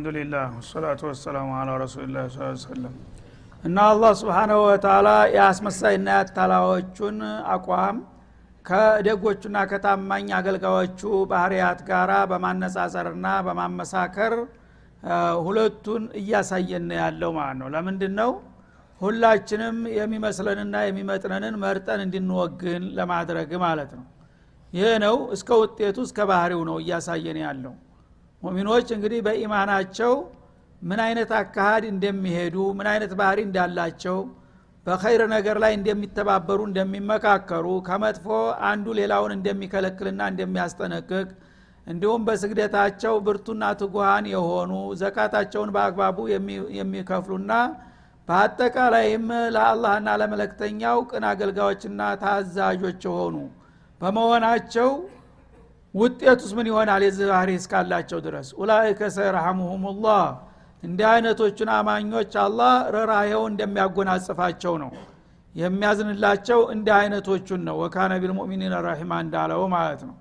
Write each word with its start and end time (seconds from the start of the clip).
ብስሚላህ 0.00 0.10
ወልሐምዱሊላህ 0.40 0.48
ወሰላቱ 0.58 1.00
ወሰላሙ 1.08 1.48
አላ 1.58 1.70
ረሱሊላህ 1.82 2.24
ስ 2.28 2.38
ሰለም 2.64 2.92
እና 3.64 3.76
አላህ 3.92 4.12
ስብሓናሁ 4.20 4.58
ወተላ 4.66 5.08
የአስመሳይና 5.34 6.08
ያታላዎቹን 6.18 7.16
አቋም 7.54 7.96
ከደጎቹና 8.64 9.56
ከታማኝ 9.70 10.28
አገልጋዮቹ 10.38 11.00
ባህርያት 11.30 11.80
ጋራ 11.88 12.12
በማነጻጸርና 12.30 13.26
በማመሳከር 13.46 14.34
ሁለቱን 15.46 16.04
እያሳየን 16.20 16.86
ያለው 17.00 17.32
ማለት 17.38 17.58
ነው። 17.62 17.68
ለምንድን 17.74 18.14
ነው 18.20 18.30
ሁላችንም 19.00 19.76
የሚመስለንና 19.98 20.76
የሚመጥነንን 20.86 21.56
መርጠን 21.64 22.00
እንድንወግን 22.06 22.84
ለማድረግ 22.98 23.50
ማለት 23.66 23.92
ነው። 23.98 24.06
ይህ 24.72 24.94
ነው 25.04 25.18
እስከ 25.34 25.50
ውጤቱ 25.62 25.98
እስከ 26.06 26.20
ባህሪው 26.30 26.62
ነው 26.70 26.78
እያሳየን 26.82 27.38
ያለው 27.44 27.74
ሙሚኖች 28.42 28.88
እንግዲህ 28.96 29.20
በኢማናቸው 29.26 30.12
ምን 30.82 31.00
አይነት 31.06 31.30
አካሃድ 31.38 31.84
እንደሚሄዱ 31.92 32.56
ምን 32.78 32.88
አይነት 32.92 33.12
ባህሪ 33.20 33.38
እንዳላቸው 33.46 34.18
በኸይር 34.86 35.22
ነገር 35.32 35.56
ላይ 35.64 35.72
እንደሚተባበሩ 35.78 36.60
እንደሚመካከሩ 36.68 37.66
ከመጥፎ 37.88 38.26
አንዱ 38.68 38.86
ሌላውን 39.00 39.32
እንደሚከለክልና 39.36 40.20
እንደሚያስጠነቅቅ 40.32 41.26
እንዲሁም 41.86 42.24
በስግደታቸው 42.26 43.14
ብርቱና 43.26 43.64
ትጉሃን 43.80 44.26
የሆኑ 44.32 44.72
ዘካታቸውን 45.00 45.70
በአግባቡ 45.76 46.16
የሚከፍሉና 46.78 47.52
በአጠቃላይም 48.28 49.26
ለአላህና 49.54 50.16
ለመለክተኛው 50.22 50.98
ቅን 51.10 51.24
አገልጋዮችና 51.30 52.00
ታዛዦች 52.22 53.02
የሆኑ 53.08 53.36
በመሆናቸው 54.00 54.90
ውጤቱስ 55.98 56.50
ምን 56.56 56.66
ይሆናል? 56.70 57.02
የዚህ 57.06 57.26
ባህሪ 57.30 57.50
እስካላቸው 57.60 58.18
ድረስ። 58.26 58.48
ኡላይከ 58.58 59.00
ሰይርሐሙሁሙላህ 59.16 60.22
እንዲህ 60.82 61.06
አይነቶቹን 61.12 61.70
አማኞች 61.76 62.32
አላህ 62.42 62.74
ረራሄው 62.94 63.42
እንደሚያጎናጽፋቸው 63.50 64.74
ነው። 64.82 64.90
የሚያዝንላቸው 65.54 66.60
እንዲህ 66.74 66.94
አይነቶቹን 66.98 67.62
ነው። 67.68 67.76
ወካነ 67.82 68.12
ቢልሙእሚኒን 68.22 68.74
ረሒማ 68.86 69.12
እንዳለው 69.24 69.62
ማለት 69.74 70.02
ነው። 70.08 70.16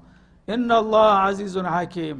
ኢናላህ 0.47 1.07
አዚዙን 1.25 1.67
ሐኪም። 1.73 2.19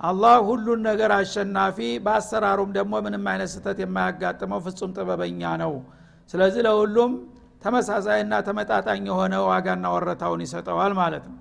አላህ 0.00 0.34
ሁሉን 0.48 0.80
ነገር 0.88 1.10
አሸናፊ 1.18 1.76
በአሰራሩም 2.04 2.70
ደግሞ 2.76 2.94
ምንም 3.04 3.24
አይነት 3.32 3.50
ስህተት 3.54 3.78
የማያጋጥመው 3.84 4.60
ፍጹም 4.66 4.90
ጥበበኛ 4.96 5.42
ነው። 5.62 5.72
ስለዚህ 6.30 6.62
ለሁሉም 6.66 7.12
ተመሳሳይና 7.64 8.34
ተመጣጣኝ 8.46 9.04
የሆነ 9.10 9.34
ዋጋና 9.48 9.86
ወረታውን 9.94 10.40
ይሰጠዋል 10.44 10.92
ማለት 10.98 11.24
ነው 11.30 11.38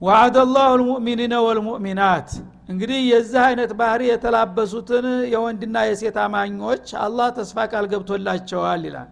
ወአደ 0.00 0.36
ላሁ 0.48 0.72
ልሙእሚኒነ 0.80 1.34
ወልሙእሚናት። 1.44 2.28
እንግዲህ 2.72 2.98
የዚህ 3.10 3.40
አይነት 3.46 3.70
ባህሪ 3.78 4.02
የተላበሱትን 4.08 5.06
የወንድና 5.32 5.76
የሴት 5.88 6.16
አማኞች 6.24 6.84
አላህ 7.04 7.28
ተስፋ 7.38 7.64
ቃል 7.72 7.86
ገብቶላቸዋል 7.92 8.82
ይላል። 8.88 9.08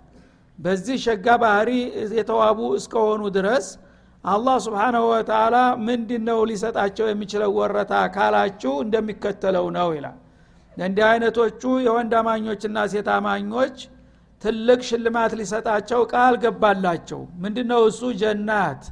በዚህ 0.58 0.96
ሸጋ 1.04 1.26
ባህሪ 1.42 1.70
የተዋቡ 2.18 2.60
እስከሆኑ 2.78 3.22
ድረስ 3.36 3.66
አላህ 4.24 4.56
ስብሓናሁ 4.66 5.02
ወተላ 5.10 5.56
ምንድ 5.86 6.10
ሊሰጣቸው 6.50 7.06
የሚችለው 7.10 7.50
ወረታ 7.58 7.94
ካላችሁ 8.14 8.72
እንደሚከተለው 8.84 9.66
ነው 9.76 9.90
ይላል። 9.96 10.16
እንዲህ 10.76 11.04
አይነቶቹ 11.10 11.62
የወንድ 11.86 12.14
አማኞችና 12.20 12.78
ሴት 12.92 13.10
አማኞች 13.16 13.76
ትልቅ 14.42 14.80
ሽልማት 14.88 15.32
ሊሰጣቸው 15.40 16.00
ቃል 16.12 16.34
ገባላቸው። 16.42 17.20
ምንድነው 17.42 17.82
እሱ? 17.90 18.00
ጀናት 18.20 18.82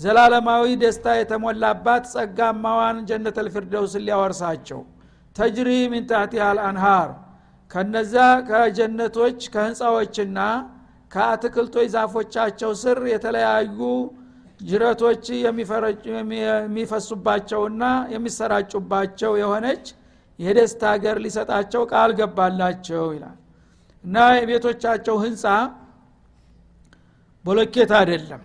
ዘላለማዊ 0.00 0.64
ደስታ 0.80 1.06
የተሞላባት 1.16 2.04
ጸጋማዋን 2.12 2.96
ጀነት 3.08 3.36
ልፊርደውስን 3.46 4.02
ሊያወርሳቸው። 4.06 4.80
ተጅሪ 5.36 5.70
ሚን 5.92 6.04
አልአንሃር። 6.46 7.10
ከነዛ 7.70 8.14
ከጀነቶች 8.48 9.38
ከህንፃዎችና 9.54 10.38
ከአትክልቶች 11.12 11.88
ዛፎቻቸው 11.94 12.70
ስር 12.82 12.98
የተለያዩ 13.12 13.78
ጅረቶች 14.60 15.24
የሚፈሱባቸውና 15.36 17.84
የሚሰራጩባቸው 18.14 19.32
የሆነች 19.40 19.84
የደስታ 20.38 20.82
ሀገር 20.94 21.16
ሊሰጣቸው 21.24 21.82
ቃል 21.92 22.10
ገባላቸው 22.18 23.04
ይላል። 23.16 23.36
እና 24.04 24.16
የቤቶቻቸው 24.38 25.16
ህንፃ 25.24 25.44
ቦሎኬት 27.44 27.92
አይደለም 27.98 28.42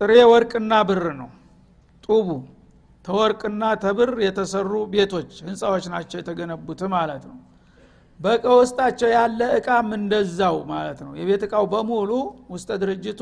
ጥሬ 0.00 0.12
ወርቅና 0.30 0.72
ብር 0.88 1.04
ነው። 1.20 1.30
ጡቡ 2.04 2.28
ተወርቅና 3.04 3.62
ተብር 3.82 4.10
የተሰሩ 4.24 4.72
ቤቶች 4.92 5.30
ህንፃዎች 5.46 5.84
ናቸው 5.92 6.18
የተገነቡት 6.20 6.80
ማለት 6.94 7.22
ነው። 7.30 7.36
በቀ 8.20 8.44
ውስጣቸው 8.60 9.08
ያለ 9.14 9.40
እቃም 9.58 9.88
እንደዛው 9.98 10.56
ማለት 10.70 10.98
ነው። 11.06 11.12
የቤት 11.20 11.42
እቃው 11.46 11.64
በሙሉ 11.72 12.10
ውስጠ 12.54 12.70
ድርጅቱ 12.82 13.20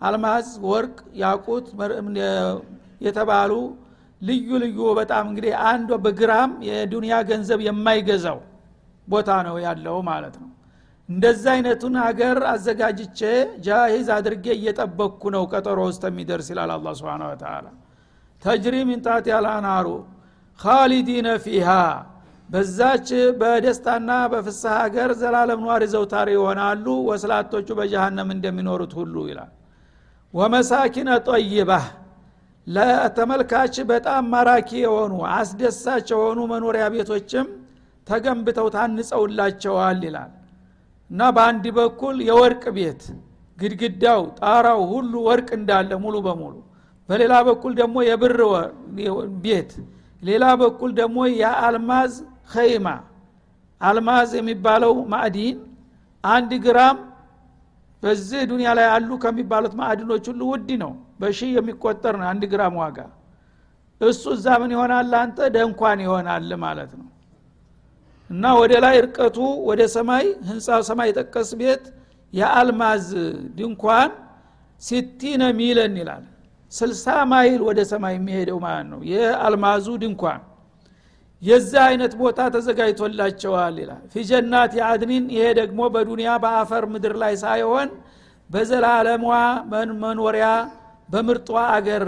አልማዝ 0.00 0.48
ወርቅ 0.68 0.96
ያቁት 1.22 1.66
የተባሉ 3.06 3.52
ልዩ 4.20 4.48
ልዩ 4.62 4.78
በጣም 4.98 5.24
እንግዲህ 5.30 5.54
አንዱ 5.70 5.90
በግራም 6.04 6.52
የዱንያ 6.68 7.14
ገንዘብ 7.30 7.60
የማይገዛው 7.66 8.38
ቦታ 9.08 9.30
ነው 9.48 9.56
ያለው 9.66 9.96
ማለት 10.08 10.36
ነው 10.42 10.50
እንደዛ 11.08 11.44
አይነቱን 11.52 11.96
ሀገር 12.04 12.38
አዘጋጅቼ 12.52 13.20
ጃሂዝ 13.66 14.08
አድርጌ 14.14 14.46
እየጠበቅኩ 14.56 15.22
ነው 15.34 15.44
ቀጠሮ 15.52 15.78
ውስጥ 15.88 16.02
የሚደርስ 16.08 16.48
ይላል 16.52 16.70
አላ 16.76 16.94
ስብን 17.00 17.22
ተላ 17.42 17.66
ተጅሪ 18.42 18.76
ሚንጣት 18.88 19.26
ያላናሩ 19.32 19.86
ካሊዲነ 20.60 21.28
ፊሃ 21.44 21.68
በዛች 22.48 23.08
በደስታና 23.40 24.10
በፍስሐ 24.32 24.72
ሀገር 24.82 25.10
ዘላለም 25.20 25.62
ኗሪ 25.66 25.84
ዘውታሪ 25.94 26.28
ይሆናሉ 26.36 26.86
ወስላቶቹ 27.08 27.68
በጀሃነም 27.78 28.28
እንደሚኖሩት 28.34 28.92
ሁሉ 29.00 29.14
ይላል። 29.30 29.52
ወመሳኪነ 30.34 31.10
ጠይባህ 31.28 31.86
ለተመልካች 32.66 33.74
በጣም 33.90 34.24
ማራኪ 34.32 34.70
የሆኑ 34.84 35.12
አስደሳች 35.34 36.08
የሆኑ 36.14 36.38
መኖሪያ 36.52 36.86
ቤቶችም 36.94 37.46
ተገንብተው 38.06 38.68
ታንጸውላቸዋል 38.76 40.00
ይላል 40.08 40.32
እና 41.10 41.22
በአንድ 41.36 41.64
በኩል 41.76 42.16
የወርቅ 42.28 42.64
ቤት 42.76 43.02
ግድግዳው 43.58 44.22
ጣራው 44.40 44.80
ሁሉ 44.92 45.12
ወርቅ 45.28 45.48
እንዳለ 45.58 45.90
ሙሉ 46.04 46.16
በሙሉ። 46.26 46.54
በሌላ 47.08 47.34
በኩል 47.48 47.72
ደግሞ 47.80 47.96
የብር 48.08 48.34
ቤት 49.44 49.70
ሌላ 50.22 50.44
በኩል 50.62 50.90
ደግሞ 51.00 51.18
የአልማዝ 51.40 52.12
ኸይማ። 52.52 52.88
አልማዝ 53.80 54.30
የሚባለው 54.38 54.94
ማዕዲን 55.12 55.56
አንድ 56.24 56.52
ግራም 56.66 56.98
በዚህ 58.02 58.40
ዱኒያ 58.50 58.70
ላይ 58.78 58.86
አሉ 58.94 59.10
ከሚባሉት 59.22 59.74
ማዕድኖች 59.80 60.24
ሁሉ 60.30 60.40
ውድ 60.52 60.70
ነው። 60.82 60.92
በሺህ 61.20 61.50
የሚቆጠር 61.56 62.14
ነው 62.20 62.26
አንድ 62.32 62.42
ግራም 62.52 62.74
ዋጋ። 62.82 62.98
እሱ 64.00 64.22
እዛ 64.36 64.46
ምን 64.62 64.70
ይሆናል 64.74 65.12
አንተ? 65.20 65.38
ደንኳን 65.54 65.98
ይሆናል 66.04 66.50
ማለት 66.64 66.90
ነው 66.98 67.06
እና 68.30 68.44
ወደ 68.60 68.72
ላይ 68.84 68.94
እርቀቱ 69.02 69.36
ወደ 69.68 69.82
ሰማይ 69.94 70.24
ህንፃ 70.48 70.78
ሰማይ 70.88 71.10
ጠቀስ 71.18 71.50
ቤት 71.60 71.84
የአልማዝ 72.32 73.06
ድንኳን 73.58 74.10
ሲቲነ 74.82 75.42
ሚለን 75.58 75.94
ይላል። 76.00 76.24
ስልሳ 76.72 77.04
ማይል 77.30 77.60
ወደ 77.68 77.80
ሰማይ 77.90 78.14
የሚሄደው 78.18 78.58
ማለት 78.64 78.86
ነው? 78.92 79.00
የአልማዙ 79.12 79.86
ድንኳን። 80.02 80.40
የዛ 81.42 81.72
አይነት 81.88 82.12
ቦታ 82.20 82.38
ተዘጋጅቶላቸዋል 82.54 83.74
ይላል። 83.82 84.02
ፊጀናት 84.12 84.72
የአድኒን 84.78 85.24
ይሄ 85.34 85.44
ደግሞ 85.60 85.80
በዱንያ 85.94 86.30
በአፈር 86.44 86.84
ምድር 86.92 87.14
ላይ 87.22 87.34
ሳይሆን 87.44 87.88
በዘላለሟ 88.50 89.24
መኖሪያ 90.02 90.46
በምርጧ 91.08 91.48
አገር 91.70 92.04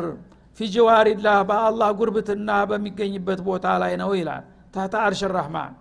ፊጅዋሪላህ 0.60 1.36
በአላህ 1.48 1.90
ጉርብትና 1.98 2.50
በሚገኝበት 2.70 3.40
ቦታ 3.48 3.66
ላይ 3.82 3.92
ነው 4.02 4.10
ይላል። 4.18 4.44
ታታ 4.74 4.94
አርሽ 5.06 5.22
ራህማን 5.32 5.72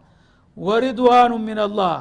ወሪድዋኑ 0.57 1.33
ሚንላህ 1.48 1.98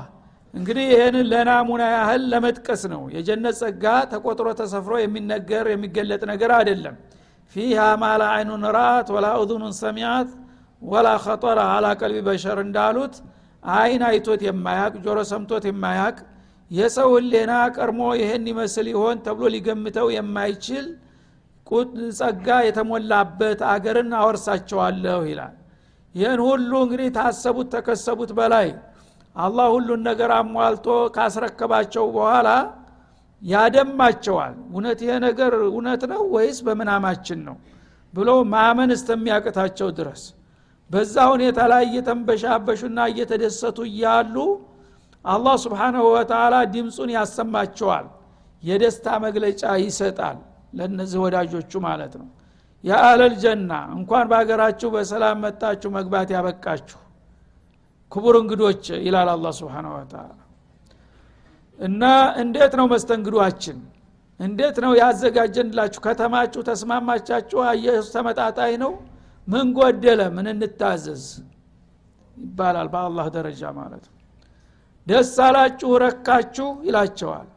እንግዲህ 0.54 0.84
ይህንን 0.92 1.26
ለናሙና 1.32 1.82
ያህል 1.94 2.22
ለመጥቀስ 2.32 2.82
ነው። 2.92 3.02
የጀነት 3.14 3.56
ጸጋ 3.60 3.84
ተቆጥሮ 4.12 4.48
ተሰፍሮ 4.60 4.94
የሚነገር 5.00 5.66
የሚገለጥ 5.72 6.22
ነገር 6.32 6.50
አይደለም። 6.58 6.94
ፊሃ 7.56 7.80
ማላ 8.02 8.22
አይኑን 8.36 8.64
ራት 8.76 9.08
ወላ 9.16 9.26
እዙኑን 9.42 9.74
ሰሚያት 9.82 10.30
ወላ 10.82 11.08
ኸጠረ 11.24 11.58
አላ 11.74 11.86
ቀልቢ 12.00 12.20
በሸር 12.26 12.58
እንዳሉት 12.64 13.14
አይን 13.62 14.02
አይቶት 14.08 14.40
የማያቅ 14.48 14.94
ጆሮ 15.04 15.18
ሰምቶት 15.32 15.64
የማያቅ 15.70 16.16
የሰው 16.70 17.10
ህሌና 17.16 17.52
ቀርሞ 17.76 18.00
ይህን 18.20 18.44
ይመስል 18.52 18.86
ይሆን 18.92 19.18
ተብሎ 19.26 19.44
ሊገምተው 19.54 20.08
የማይችል 20.16 20.86
ጸጋ 22.18 22.48
የተሞላበት 22.66 23.60
አገርን 23.70 24.10
አወርሳቸዋለሁ 24.18 25.20
ይላል 25.30 25.54
ይህን 26.16 26.40
ሁሉ 26.46 26.72
እንግዲህ 26.84 27.08
ታሰቡት 27.16 27.68
ተከሰቡት 27.74 28.30
በላይ 28.38 28.68
አላህ 29.36 29.66
ሁሉን 29.74 30.00
ነገር 30.08 30.30
አሟልቶ 30.36 30.86
ካስረከባቸው 31.16 32.04
በኋላ 32.14 32.48
ያደማቸዋል። 33.42 34.54
እውነት 34.68 34.98
ይሄ 35.04 35.12
ነገር 35.26 35.52
እውነት 35.68 36.02
ነው 36.12 36.22
ወይስ 36.34 36.58
በምናማችን 36.66 37.40
ነው 37.48 37.56
ብሎ 38.14 38.30
ማመን 38.52 38.90
እስተሚያቅታቸው 38.96 39.88
ድረስ? 39.98 40.22
በዛ 40.90 41.14
ሁኔታ 41.32 41.58
ላይ 41.72 41.82
እየተንበሻበሹና 41.88 42.98
እየተደሰቱ 43.12 43.78
እያሉ 43.90 44.36
አላህ 45.24 45.54
ስብሓናሁ 45.64 46.04
ወተላ 46.14 46.54
ድምፁን 46.74 47.10
ያሰማቸዋል። 47.16 48.06
የደስታ 48.62 49.06
መግለጫ 49.24 49.62
ይሰጣል 49.84 50.38
ለእነዚህ 50.78 51.18
ወዳጆቹ 51.24 51.72
ማለት 51.86 52.12
ነው 52.20 52.28
የአለል 52.84 53.34
ጀና 53.42 53.72
እንኳን 53.96 54.26
በሀገራችሁ 54.30 54.88
በሰላም 54.94 55.38
መጣችሁ 55.44 55.90
መግባት 55.96 56.28
ያበቃችሁ። 56.34 57.00
ክቡር 58.12 58.34
እንግዶች 58.42 58.84
ይላል 59.06 59.28
አላ 59.32 59.46
ስብሓን 59.58 59.86
ወተላ 59.92 60.28
እና 61.78 62.02
እንዴት 62.42 62.72
ነው 62.78 62.86
መስተንግዷችን? 62.92 63.78
እንዴት 64.40 64.76
ነው 64.84 64.92
ያዘጋጀንላችሁ? 65.00 66.00
ከተማችሁ 66.06 66.60
ተስማማቻችሁ? 66.68 67.58
አየሱ 67.70 68.06
ተመጣጣኝ 68.14 68.74
ነው? 68.84 68.92
ምን 69.48 69.66
ጎደለ? 69.76 70.20
ምን 70.36 70.46
እንታዘዝ? 70.52 71.24
ይባላል 72.36 72.88
በአላህ 72.94 73.26
ደረጃ 73.36 73.62
ማለት 73.78 74.04
ነው። 74.08 74.14
ደስ 75.06 75.34
አላችሁ 75.46 75.90
ረካችሁ 76.04 76.68
ይላቸዋል 76.86 77.48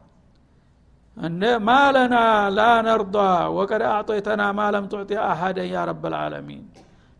ማለና 1.68 2.14
ላ 2.56 2.66
ነርዳ 2.86 3.16
ወቀድ 3.56 3.82
አዕጦይተና 3.88 4.42
ማለም 4.58 4.84
ቱዕጢ 4.92 5.12
አሀደን 5.30 5.68
ያ 5.74 5.80
ረብልዓለሚን 5.90 6.62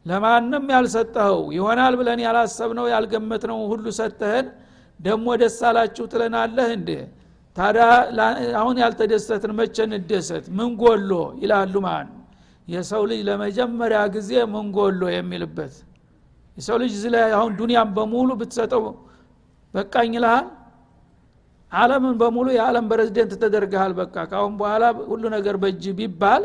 ለማንም 0.07 0.65
ያልሰጠኸው 0.75 1.41
ይሆናል 1.57 1.95
ብለን 2.01 2.21
ያላሰብነው 2.27 2.87
ያልገመትነው 2.95 3.59
ሁሉ 3.73 3.87
ሰጠህን 3.99 4.47
ደሞ 5.01 5.27
ደስ 5.43 5.59
አላችሁ 5.69 6.05
ትለናለህ 6.13 6.69
እንዴ? 6.79 6.91
ታዲያ 7.57 7.85
አሁን 8.61 8.77
ያልተደሰትን 8.83 9.53
መቼ 9.59 9.77
እንደሰት? 9.91 10.45
ምን 10.59 10.71
ይላሉ 11.43 11.75
ነው 12.09 12.17
የሰው 12.69 13.03
ልጅ 13.11 13.21
ለመጀመሪያ 13.29 14.01
ጊዜ 14.17 14.33
ምን 14.55 14.67
ጎሎ 14.77 15.03
የሚልበት? 15.17 15.75
የሰው 16.57 16.77
ልጅ 16.83 16.95
ላይ 17.15 17.29
አሁን 17.39 17.53
ዱኒያም 17.61 17.91
በሙሉ 17.97 18.29
ብትሰጠው 18.41 18.85
በቃኝ 19.75 20.11
ይልሃል 20.19 20.47
አለምን 21.73 22.15
በሙሉ 22.21 22.47
የዓለም 22.55 22.87
ፕሬዝደንት 22.91 23.33
ተደርገሃል 23.43 23.93
በቃ። 23.99 24.15
ካሁን 24.31 24.55
በኋላ 24.61 24.83
ሁሉ 25.11 25.23
ነገር 25.37 25.57
በእጅ 25.63 25.85
ቢባል 25.99 26.43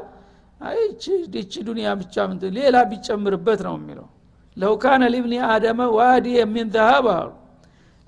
ይቺ 1.36 1.54
ዱኒያ 1.68 1.88
ብቻ 2.01 2.16
ምንት 2.30 2.44
ሌላ 2.57 2.75
ቢጨምርበት 2.92 3.60
ነው 3.68 3.74
የሚለው። 3.80 4.07
ለው 4.57 4.74
ካነ 4.83 5.04
ሊብኒ 5.13 5.33
አደመ 5.50 5.80
ዋዲ 5.98 6.27
የሚን 6.38 6.68
ዘሀብ 6.75 7.07
አሉ። 7.16 7.31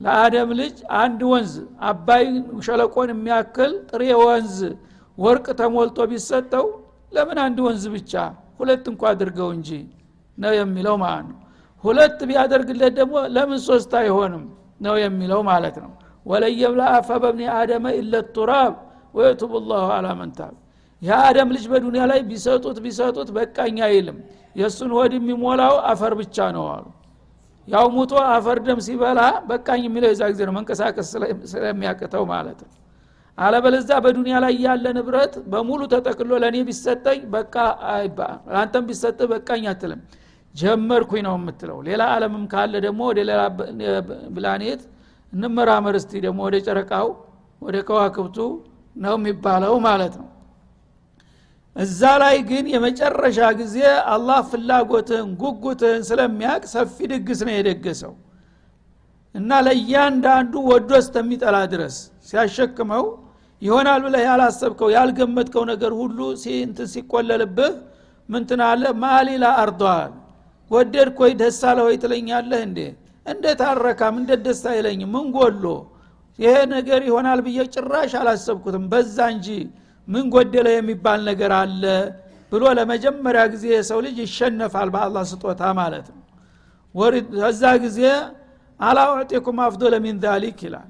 ለአደም 0.01 0.49
ልጅ 0.59 0.75
አንድ 0.99 1.21
ወንዝ 1.31 1.53
አባይ 1.89 2.23
ሸለቆን 2.65 3.09
የሚያክል 3.13 3.71
ጥሬ 3.89 4.03
ወንዝ 4.21 4.57
ወርቅ 5.17 5.45
ተሞልቶ 5.59 5.99
ቢሰጠው 6.11 6.65
ለምን 7.11 7.37
አንድ 7.45 7.57
ወንዝ 7.65 7.83
ብቻ? 7.95 8.13
ሁለት 8.59 8.85
እንኳ 8.91 9.01
አድርገው 9.11 9.49
እንጂ 9.55 9.69
ነው 10.37 10.51
የሚለው 10.59 10.95
ማለት 11.03 11.25
ነው። 11.31 11.37
ሁለት 11.83 12.19
ቢያደርግለት 12.29 12.93
ደግሞ 12.99 13.15
ለምን 13.35 13.59
ሶስት 13.69 13.91
አይሆንም? 14.01 14.43
ነው 14.81 14.95
የሚለው 15.03 15.39
ማለት 15.49 15.77
ነው 15.83 15.91
ወለየምላ 16.27 16.81
አፈ 16.95 17.09
በብኒ 17.23 17.43
አደመ 17.57 17.85
ኢለ 17.99 18.13
ቱራብ 18.35 18.73
ወየቱብ 19.15 19.51
ላሁ 19.69 19.87
አላ 19.97 20.07
መንታብ። 20.19 20.53
የአደም 21.01 21.49
ልጅ 21.55 21.65
በዱኒያ 21.71 22.03
ላይ 22.11 22.19
ቢሰጡት 22.29 22.77
ቢሰጡት 22.85 23.29
በቃኝ 23.37 23.77
አይልም። 23.87 24.17
የእሱን 24.55 24.91
ሆድ 24.97 25.11
የሚሞላው 25.17 25.75
አፈር 25.91 26.13
ብቻ 26.21 26.47
ነው 26.55 26.65
አሉ። 26.73 26.85
ያው 27.67 27.85
ሙቶ 27.95 28.13
አፈር 28.33 28.57
ደም 28.65 28.79
ሲበላ 28.85 29.19
በቃኝ 29.49 29.81
የሚለው 29.87 30.09
የዛ 30.11 30.23
ጊዜ 30.31 30.41
ነው 30.47 30.53
መንቀሳቀስ 30.57 31.07
ስለሚያቅተው 31.51 32.23
ማለት 32.31 32.59
ነው። 32.65 32.71
አለበለዛ 33.37 33.89
በዱኒያ 34.03 34.35
ላይ 34.43 34.53
ያለ 34.63 34.85
ንብረት 34.97 35.33
በሙሉ 35.51 35.81
ተጠቅሎ 35.91 36.31
ለእኔ 36.43 36.57
ቢሰጠኝ 36.69 37.19
በቃ 37.33 37.55
አይባ 37.91 38.19
አንተም 38.61 38.85
ቢሰጥ 38.89 39.19
በቃኝ 39.33 39.65
አትልም። 39.71 39.99
ጀመርኩኝ 40.55 41.21
ነው 41.27 41.35
የምትለው። 41.37 41.79
ሌላ 41.87 42.03
አለምም 42.13 42.45
ካለ 42.53 42.73
ደግሞ 42.85 43.01
ወደ 43.09 43.19
ሌላ 43.29 43.41
ፕላኔት 44.35 44.81
እንመራመር 45.33 45.95
እስቲ 45.99 46.11
ደግሞ 46.25 46.39
ወደ 46.47 46.57
ጨረቃው 46.67 47.07
ወደ 47.61 47.77
ከዋክብቱ 47.87 48.37
ነው 48.95 49.15
የሚባለው 49.17 49.73
ማለት 49.87 50.13
ነው። 50.21 50.27
እዛ 51.75 52.01
ላይ 52.21 52.37
ግን 52.49 52.65
የመጨረሻ 52.73 53.39
ጊዜ 53.59 53.77
አላህ 54.13 54.39
ፍላጎትህን 54.51 55.27
ጉጉትህን 55.41 56.03
ስለሚያቅ 56.09 56.61
ሰፊ 56.73 56.97
ድግስ 57.11 57.39
ነው 57.47 57.53
የደገሰው። 57.55 58.13
እና 59.35 59.51
ለእያንዳንዱ 59.65 60.53
ወዶ 60.69 60.91
እስተሚጠላ 61.01 61.57
ድረስ 61.73 61.95
ሲያሸክመው 62.27 63.05
ይሆናል 63.61 64.01
ብለህ 64.05 64.23
ያላሰብከው 64.27 64.89
ያልገመትከው 64.95 65.63
ነገር 65.71 65.91
ሁሉ 66.01 66.17
እንትን 66.61 66.87
ሲቆለልብህ 66.93 67.73
ምንትን 68.29 68.61
አለ 68.67 68.83
ማሊላ 69.03 69.45
አርዷል። 69.61 70.13
ወደድ 70.71 71.09
ኮይ 71.17 71.31
ደስ 71.41 71.59
አለ 71.69 71.79
ወይ 71.87 71.95
ትለኛለህ 72.03 72.61
እንዴ 72.67 72.79
እንዴት 73.27 73.61
አረካም 73.67 74.15
እንዴት 74.21 74.41
ደስ 74.45 74.61
አይለኝም። 74.71 75.11
ምን 75.15 75.25
ጎሎ 75.35 75.63
ይሄ 76.39 76.55
ነገር 76.73 77.01
ይሆናል 77.07 77.39
ብዬ 77.45 77.59
ጭራሽ 77.75 78.11
አላሰብኩትም። 78.19 78.83
በዛ 78.91 79.17
እንጂ 79.33 79.47
ምን 80.07 80.25
ጎደለ 80.33 80.67
የሚባል 80.75 81.19
ነገር 81.29 81.51
አለ 81.59 81.83
ብሎ 82.51 82.63
ለመጀመሪያ 82.77 83.41
ጊዜ 83.53 83.65
የሰው 83.73 83.99
ልጅ 84.05 84.17
ይሸነፋል 84.25 84.89
በአላህ 84.93 85.23
ስጦታ 85.31 85.61
ማለት 85.79 86.07
ነው። 86.11 86.23
ከዛ 87.35 87.63
ጊዜ 87.83 87.99
አላውዕጢኩም 88.79 89.57
አፍዶለ 89.65 89.95
ሚን 90.05 90.17
ዛሊክ 90.23 90.59
ይላል። 90.65 90.89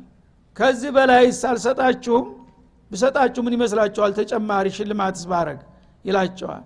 ከዚህ 0.57 0.89
በላይ 0.95 1.25
ሳልሰጣችሁም 1.39 2.25
ብሰጣችሁ 2.91 3.41
ምን 3.45 3.53
ይመስላችኋል? 3.57 4.11
ተጨማሪ 4.19 4.65
ሽልማትስ 4.77 5.23
ባረግ 5.31 5.59
ይላቸዋል። 6.05 6.65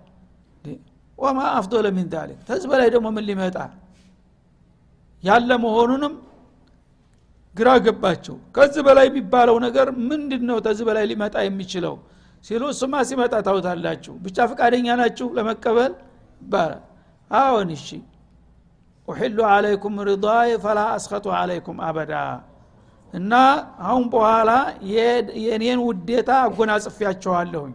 ወማ 1.18 1.38
አፍዶለ 1.58 1.86
ሚን 1.96 2.06
ዛሊክ። 2.14 2.38
ከዚህ 2.48 2.68
በላይ 2.72 2.88
ደግሞ 2.94 3.06
ምን 3.16 3.24
ሊመጣ 3.28 3.56
ያለ 5.22 5.50
መሆኑንም 5.64 6.14
ግራ 7.56 7.68
ገባቸው። 7.84 8.36
ከዚህ 8.56 8.82
በላይ 8.86 9.06
የሚባለው 9.08 9.56
ነገር 9.66 9.88
ምንድን 10.08 10.42
ነው 10.48 10.56
ከዚህ 10.66 10.84
በላይ 10.88 11.04
ሊመጣ 11.10 11.34
የሚችለው 11.46 11.94
ሲሉ 12.44 12.62
እሱማ 12.72 12.94
ሲመጣ 13.08 13.34
ታውታላችሁ። 13.46 14.12
ብቻ 14.24 14.38
ፈቃደኛ 14.50 14.86
ናችሁ 15.00 15.26
ለመቀበል? 15.36 15.92
ይባላል። 16.42 16.82
አዎን 17.30 17.68
እሺ። 17.76 17.86
ኡሕሉ 19.08 19.38
አለይኩም 19.52 19.94
ሪضይ 20.08 20.50
ፈላ 20.64 20.80
አስኸጡ 20.96 21.26
አለይኩም 21.38 21.78
አበዳ። 21.86 22.12
እና 23.14 23.32
አሁን 23.84 24.04
በኋላ 24.12 24.50
የእኔን 25.40 25.80
ውዴታ 25.86 26.30
አጎናጽፊያቸዋለሁኝ 26.44 27.74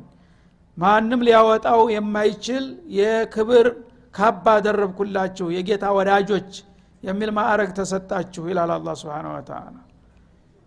ማንም 0.78 1.22
ሊያወጣው 1.28 1.82
የማይችል 1.96 2.66
የክብር 2.98 3.68
ካባ 4.14 4.46
አደረብኩላችሁ 4.58 5.48
የጌታ 5.56 5.86
ወዳጆች 5.98 6.52
የሚል 7.08 7.30
ማዕረግ 7.38 7.70
ተሰጣችሁ 7.78 8.44
ይላል 8.52 8.72
አላ 8.76 8.90
ስብን 9.02 9.28
ወተላ 9.32 9.76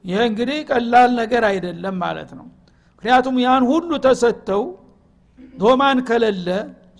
ይህ 0.04 0.20
እንግዲህ 0.28 0.58
ቀላል 0.70 1.10
ነገር 1.20 1.42
አይደለም 1.50 1.96
ማለት 2.04 2.30
ነው። 2.38 2.46
ምክንያቱም 2.94 3.36
ያን 3.44 3.64
ሁሉ 3.70 3.90
ተሰጥተው 4.06 4.62
ዶማን 5.54 5.98
ከለለ 6.08 6.48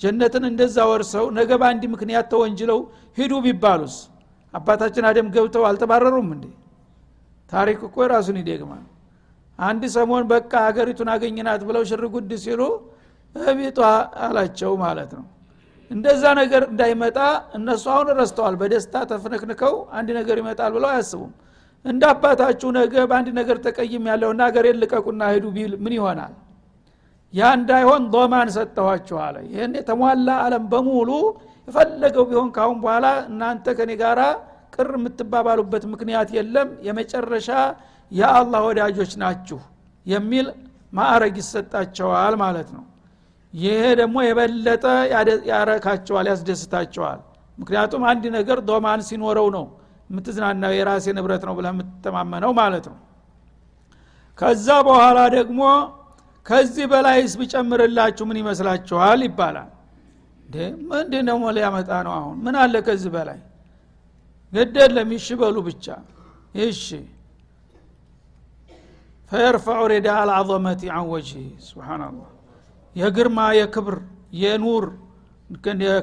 ጀነትን 0.03 0.45
እንደዛ 0.51 0.77
ወርሰው 0.91 1.27
ነገ 1.39 1.51
በአንድ 1.61 1.83
ምክንያት 1.95 2.27
ተወንጅለው 2.33 2.79
ሂዱ 3.19 3.33
ቢባሉስ? 3.47 3.97
አባታችን 4.55 5.05
አደም 5.09 5.27
ገብተው 5.35 5.65
አልተባረሩም 5.69 6.29
እንዴ? 6.37 6.45
ታሪክ 7.51 7.79
እኮ 7.89 7.97
ራሱን 8.15 8.37
ይደግማል። 8.43 8.85
አንድ 9.59 9.83
ሰሞን 9.97 10.25
በቃ 10.33 10.53
ሀገሪቱን 10.69 11.09
አገኝናት 11.15 11.63
ብለው 11.69 11.83
ሽርጉድ 11.91 12.31
ሲሉ 12.45 12.61
እቢጧ 13.35 13.79
አላቸው 14.27 14.73
ማለት 14.85 15.11
ነው 15.19 15.27
እንደዛ 15.91 16.25
ነገር 16.41 16.63
እንዳይመጣ 16.71 17.19
እነሱ 17.59 17.85
አሁን 17.95 18.09
ረስተዋል። 18.19 18.55
በደስታ 18.61 18.95
ተፍነክንከው 19.11 19.75
አንድ 19.99 20.09
ነገር 20.19 20.37
ይመጣል 20.43 20.71
ብለው 20.77 20.89
አያስቡም። 20.93 21.31
እንደ 21.85 22.03
አባታችሁ 22.13 22.69
ነገ 22.79 22.95
በአንድ 23.11 23.29
ነገር 23.39 23.57
ተቀይም 23.67 24.05
ያለውና 24.11 24.41
ሀገር 24.49 24.67
ልቀቁና 24.83 25.23
ሄዱ 25.33 25.45
ቢል 25.57 25.73
ምን 25.85 25.93
ይሆናል? 25.99 26.33
ያ 27.35 27.51
እንዳይሆን 27.59 28.03
ዶማን 28.13 28.49
ሰጠኋችሁ 28.57 29.17
አለ። 29.27 29.37
ይህን 29.49 29.73
የተሟላ 29.79 30.29
አለም 30.45 30.65
በሙሉ 30.73 31.11
የፈለገው 31.69 32.25
ቢሆን 32.31 32.49
ካሁን 32.57 32.79
በኋላ 32.83 33.07
እናንተ 33.31 33.75
ከኔ 33.79 33.91
ጋራ 34.01 34.21
ቅር 34.75 34.91
የምትባባሉበት 34.99 35.85
ምክንያት 35.93 36.29
የለም። 36.37 36.69
የመጨረሻ 36.87 37.49
የአላህ 38.13 38.61
ወዳጆች 38.69 39.13
ናችሁ 39.23 39.61
የሚል 40.07 40.47
ማዕረግ 40.93 41.35
ይሰጣቸዋል 41.43 42.35
ማለት 42.43 42.69
ነው 42.77 42.85
ይሄ 43.55 43.83
ደግሞ 44.01 44.17
የበለጠ 44.27 44.85
ያረካቸዋል 45.51 46.27
ያስደስታቸዋል። 46.33 47.21
ምክንያቱም 47.59 48.03
አንድ 48.11 48.25
ነገር 48.37 48.59
ዶማን 48.69 49.01
ሲኖረው 49.09 49.49
ነው 49.57 49.65
የምትዝናናው 50.11 50.73
የራሴ 50.77 51.07
ንብረት 51.17 51.43
ነው 51.49 51.55
ብለህ 51.59 51.73
የምትተማመነው 51.75 52.53
ማለት 52.61 52.87
ነው። 52.93 52.99
ከዛ 54.39 54.69
በኋላ 54.87 55.19
ደግሞ 55.37 55.61
ከዚህ 56.47 56.85
በላይስ 56.93 57.33
ብጨምርላችሁ 57.41 58.25
ምን 58.29 58.39
ይመስላችኋል 58.43 59.21
ይባላል። 59.27 59.71
ምንድ 60.91 61.13
ደግሞ 61.29 61.45
ሊያመጣ 61.57 61.91
ነው 62.07 62.13
አሁን? 62.19 62.37
ምን 62.45 62.55
አለ 62.63 62.75
ከዚህ 62.87 63.11
በላይ? 63.15 63.39
ገደለም 64.53 65.11
ይሽ 65.15 65.27
በሉ 65.41 65.57
ብቻ። 65.69 65.87
ይሽ 66.55 66.83
فيرفع 69.33 69.81
رداء 69.93 70.09
العظمة 70.23 70.83
عن 70.95 71.05
وجهه 71.13 71.45
سبحان 71.67 72.03
الله 72.03 72.30
የግርማ 72.97 73.41
የክብር 73.59 73.97
የኑር 74.41 74.85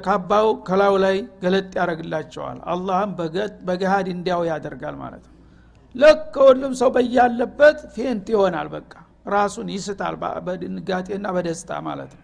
ካባው 0.05 0.47
ከላዩ 0.67 0.93
ላይ 1.03 1.17
ገለጥ 1.43 1.69
ያደርግላቸዋል 1.77 2.57
አላህም 2.71 3.11
በገሃድ 3.67 4.07
እንዲያው 4.13 4.41
ያደርጋል 4.49 4.95
ማለት 5.01 5.23
ነው። 5.27 5.33
ልክ 5.95 6.33
ሁሉም 6.45 6.73
ሰው 6.81 6.89
በያለበት 6.95 7.77
faint 7.95 8.25
ይሆናል 8.33 8.67
በቃ። 8.73 8.91
ራሱን 9.35 9.67
ይስታል 9.75 10.15
በድንጋጤና 10.45 11.27
በደስታ 11.35 11.79
ማለት 11.87 12.11
ነው። 12.15 12.23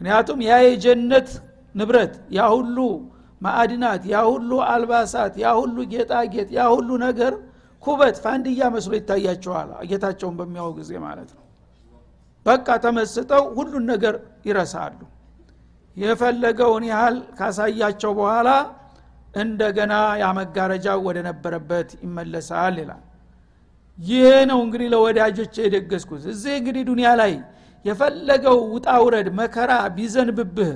ምክንያቱም 0.00 0.38
ያ 0.48 0.54
የጀነት 0.64 1.28
ንብረት 1.74 2.14
ያ 2.36 2.48
ሁሉ 2.54 2.76
ማዕድናት 3.40 4.02
ያ 4.12 4.18
ሁሉ 4.30 4.50
አልባሳት 4.70 5.34
ያ 5.42 5.52
ሁሉ 5.60 5.76
ጌጣጌጥ 5.92 6.48
ያ 6.56 6.64
ሁሉ 6.74 6.90
ነገር 7.06 7.32
ኩበት 7.82 8.16
ፋንድያ 8.24 8.62
መስሎ 8.74 8.92
ይታያቸዋል። 8.98 9.70
ጌታቸውን 9.90 10.34
በሚያው 10.40 10.70
ጊዜ 10.78 10.92
ማለት 11.06 11.30
ነው 11.36 11.44
በቃ 12.50 12.68
ተመስጠው 12.84 13.42
ሁሉን 13.56 13.84
ነገር 13.92 14.14
ይረሳሉ። 14.46 14.98
የፈለገውን 15.96 16.84
ያህል 16.90 17.16
ካሳያቸው 17.38 18.12
በኋላ 18.18 18.48
እንደገና 19.34 19.92
ያ 20.22 20.28
መጋረጃው 20.38 21.00
ወደ 21.08 21.18
ነበረበት 21.28 21.88
ይመለሳል 22.04 22.76
ይላል። 22.82 23.02
ይሄ 23.98 24.28
ነው 24.50 24.58
እንግዲህ 24.64 24.88
ለወዳጆች 24.94 25.54
የደገስኩት። 25.62 26.22
እዚህ 26.32 26.52
እንግዲህ 26.60 26.82
ዱኒያ 26.90 27.10
ላይ 27.20 27.32
የፈለገው 27.84 28.58
ውጣ 28.74 28.88
ውረድ 29.04 29.28
መከራ 29.38 29.72
ቢዘንብብህ 29.96 30.72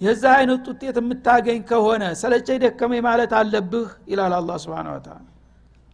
የዛ 0.00 0.24
አይነት 0.38 0.64
ውጤት 0.70 0.96
የምታገኝ 1.00 1.60
ከሆነ 1.70 2.04
ሰለቸኝ 2.20 2.58
ደከመኝ 2.64 3.00
ማለት 3.06 3.32
አለብህ 3.38 3.88
ይላል 4.10 4.32
አላ 4.38 4.58
ስብን 4.64 4.88
ወተላ 4.94 5.18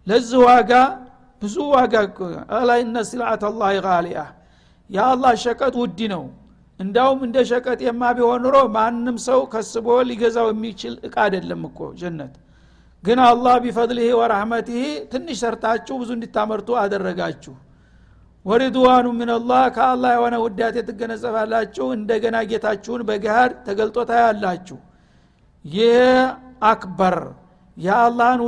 ለዚህ 0.07 0.41
ዋጋ 0.47 0.73
ብዙ 1.43 1.57
ዋጋ 1.75 1.95
አላ 2.59 2.71
እነ 2.85 2.97
ሲልአት 3.09 3.43
አላህ 3.49 3.69
ጋሊያ 3.87 4.21
የአላህ 4.91 5.33
ሸቀጥ 5.43 5.75
ውድ 5.81 6.01
ነው። 6.13 6.25
እንዳውም 6.81 7.21
እንደ 7.27 7.39
ሸቀጥ 7.51 7.81
የማ 7.87 8.03
ቢሆን 8.17 8.41
ኑሮ 8.45 8.57
ማንም 8.75 9.17
ሰው 9.27 9.41
ከስቦ 9.53 9.87
ሊገዛው 10.09 10.47
የሚችል 10.53 10.95
እቃ 11.07 11.15
አይደለም 11.25 11.61
እኮ 11.69 11.81
ጀነት። 12.01 12.35
ግን 13.05 13.19
አላህ 13.27 13.55
ቢፈድልህ 13.65 14.09
ወራህመትህ 14.19 14.83
ትንሽ 15.13 15.37
ሰርታችሁ 15.43 15.95
ብዙ 16.03 16.11
እንዲታመርቱ 16.17 16.69
አደረጋችሁ። 16.83 17.55
ወሪድዋኑ 18.47 19.07
ሚንላህ 19.19 19.63
ከአላህ 19.75 20.11
የሆነ 20.17 20.35
ውዳቴ 20.45 20.77
ትገነጸባላችሁ 20.87 21.87
እንደገና 21.97 22.37
ጌታችሁን 22.51 23.03
በገሃድ 23.09 23.53
ተገልጦ 23.67 23.97
ታያላችሁ። 24.09 24.79
ይህ 25.65 26.01
አክበር 26.71 27.17
የአላህን 27.77 28.41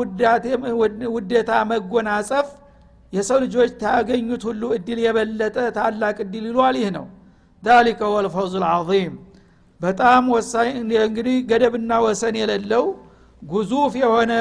ውዴታ 1.14 1.50
መጎናጸፍ 1.70 2.48
የሰው 3.14 3.38
ልጆች 3.44 3.70
ታገኙት 3.82 4.42
ሁሉ 4.48 4.62
እድል 4.76 4.98
የበለጠ 5.04 5.56
ታላቅ 5.76 6.16
እድል 6.24 6.44
ይሏል። 6.50 6.76
ይህ 6.80 6.90
ነው። 6.96 7.06
ዛሊከ 7.62 8.00
ወልፈውዝ 8.14 8.54
ልዓظም 8.62 9.14
በጣም 9.80 10.24
ወሳኝ 10.34 10.70
እንግዲህ 11.02 11.36
ገደብና 11.50 11.92
ወሰን 12.04 12.34
የሌለው 12.40 12.84
ጉዙፍ 13.42 13.92
የሆነ 14.02 14.32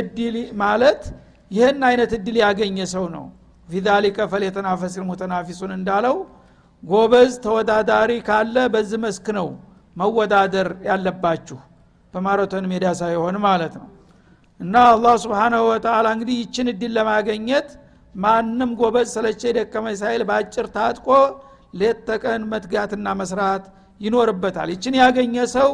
እድል 0.00 0.34
ማለት 0.60 1.02
ይህን 1.50 1.80
አይነት 1.88 2.10
እድል 2.18 2.36
ያገኘ 2.42 2.78
ሰው 2.92 3.04
ነው። 3.14 3.24
ፊ 3.68 3.80
ዛሊከ 3.86 4.18
ፈሌተናፈስ 4.32 4.94
ሙተናፊሱን 5.08 5.72
እንዳለው 5.76 6.16
ጎበዝ 6.82 7.32
ተወዳዳሪ 7.44 8.12
ካለ 8.28 8.56
በዚህ 8.74 8.98
መስክ 9.04 9.26
ነው 9.38 9.48
መወዳደር 9.96 10.68
ያለባችሁ። 10.88 11.58
በማራቶን 12.14 12.64
ሜዳ 12.70 12.86
ሳይሆን 13.00 13.36
ማለት 13.44 13.74
ነው። 13.80 13.88
እና 14.60 14.74
አላህ 14.90 15.14
ስብሓናሁ 15.22 15.62
ወተላ 15.70 16.06
እንግዲህ 16.16 16.36
ይችን 16.42 16.66
እድል 16.72 16.92
ለማገኘት 16.98 17.68
ማንም 18.14 18.70
ጎበዝ 18.80 19.08
ሰለቸ 19.14 19.42
ደከመ 19.56 19.86
ሳይል 20.00 20.22
በአጭር 20.28 20.66
ታጥቆ 20.74 21.08
ሌት 21.80 21.98
ተቀን 22.08 22.42
መትጋትና 22.52 23.08
መስራት 23.20 23.64
ይኖርበታል። 24.00 24.68
ይችን 24.74 24.94
ያገኘ 25.02 25.34
ሰው 25.54 25.70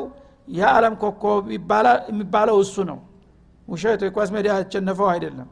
የዓለም 0.49 0.95
ኮከብ 1.03 1.45
የሚባለው 1.53 2.59
እሱ 2.65 2.77
ነው። 2.91 2.99
ውሸት 3.69 4.03
የኳስ 4.07 4.29
ሜዳ 4.35 4.49
ያሸነፈው 4.57 5.09
አይደለም። 5.15 5.49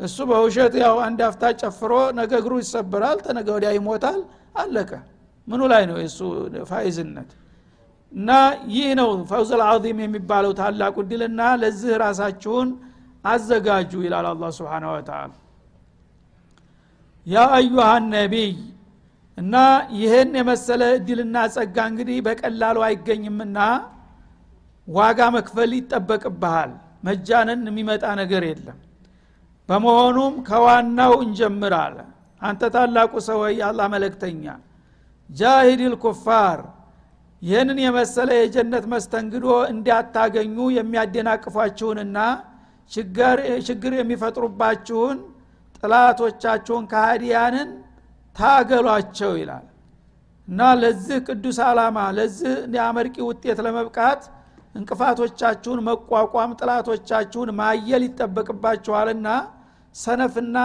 እሱ 0.00 0.16
በውሸት 0.30 0.74
ያው 0.82 0.96
አንድ 1.06 1.20
አፍታ 1.28 1.44
ጨፍሮ 1.60 1.92
ነገ 2.18 2.32
እግሩ 2.40 2.52
ይሰበራል 2.62 3.18
ተነገ 3.24 3.48
ወዲያ 3.56 3.70
ይሞታል 3.76 4.20
አለቀ። 4.56 4.90
ምኑ 5.48 5.60
ላይ 5.72 5.82
ነው 5.90 5.96
የእሱ 6.02 6.18
ፋይዝነት? 6.70 7.30
እና 8.12 8.30
ይህ 8.74 8.88
ነው 9.00 9.10
ፈውዝ 9.30 9.50
አልዓዚም 9.56 9.98
የሚባለው 10.04 10.52
ታላቁ 10.60 10.96
ድልና 11.10 11.40
ለዚህ 11.62 11.92
ራሳችሁን 12.04 12.68
አዘጋጁ 13.24 13.92
ይላል 14.06 14.26
አላ 14.30 14.44
ስብን 14.56 14.84
ወተላ 14.90 15.32
ያ 17.28 17.44
አዩሃ 17.56 17.86
ነቢይ። 18.12 18.52
እና 19.38 19.54
ይህን 19.98 20.30
የመሰለ 20.38 20.82
እድልና 20.94 21.36
ጸጋ 21.54 21.76
እንግዲህ 21.90 22.18
በቀላሉ 22.26 22.78
አይገኝምና 22.86 23.58
ዋጋ 24.88 25.20
መክፈል 25.36 25.72
ይጠበቅብሃል። 25.78 26.70
መጃነን 27.06 27.60
የሚመጣ 27.68 28.04
ነገር 28.20 28.42
የለም። 28.48 28.78
በመሆኑም 29.68 30.34
ከዋናው 30.48 31.12
እንጀምር 31.24 31.74
አለ 31.80 31.96
አንተ 32.42 32.62
ታላቁ 32.74 33.12
ሰው 33.28 33.40
የአላህ 33.52 33.86
መለክተኛ 33.94 34.44
ጃሂድ 35.30 35.80
ልኩፋር 35.92 36.58
ይህንን 37.42 37.78
የመሰለ 37.84 38.28
የጀነት 38.38 38.84
መስተንግዶ 38.92 39.46
እንዲያታገኙ 39.72 40.56
የሚያደናቅፏችሁንና 40.76 42.18
ችግር 43.66 43.92
የሚፈጥሩባችሁን 43.98 45.18
ጥላቶቻችሁን 45.82 46.84
ካህዲያንን 46.92 47.68
ታገሏቸው 48.36 49.32
ይላል። 49.40 49.66
እና 50.48 50.60
ለዚህ 50.82 51.16
ቅዱስ 51.28 51.58
አላማ 51.64 51.98
ለዚህ 52.18 52.52
አመርቂ 52.84 53.16
ውጤት 53.28 53.58
ለመብቃት 53.66 54.22
እንቅፋቶቻችሁን 54.74 55.80
መቋቋም 55.88 56.50
ጥላቶቻችሁን 56.60 57.50
ማየል 57.58 58.02
ይጠበቅባችኋልና 58.06 59.28
ሰነፍና 59.94 60.56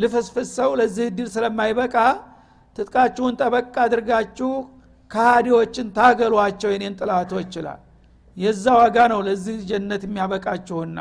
ልፍስፍስ 0.00 0.48
ሰው 0.58 0.70
ለዚህ 0.80 1.04
እድል 1.10 1.28
ስለማይበቃ 1.34 1.96
ትጥቃችሁን 2.76 3.34
ጠበቅ 3.40 3.74
አድርጋችሁ 3.84 4.50
ከሃዲዎችን 5.10 5.88
ታገሏቸው 5.96 6.70
የኔን 6.74 6.94
ጥላቶች 7.00 7.52
ይላል። 7.58 7.80
የዛ 8.36 8.64
ዋጋ 8.78 8.96
ነው 9.12 9.20
ለዚህ 9.26 9.56
ጀነት 9.68 10.02
የሚያበቃችሁና። 10.06 10.98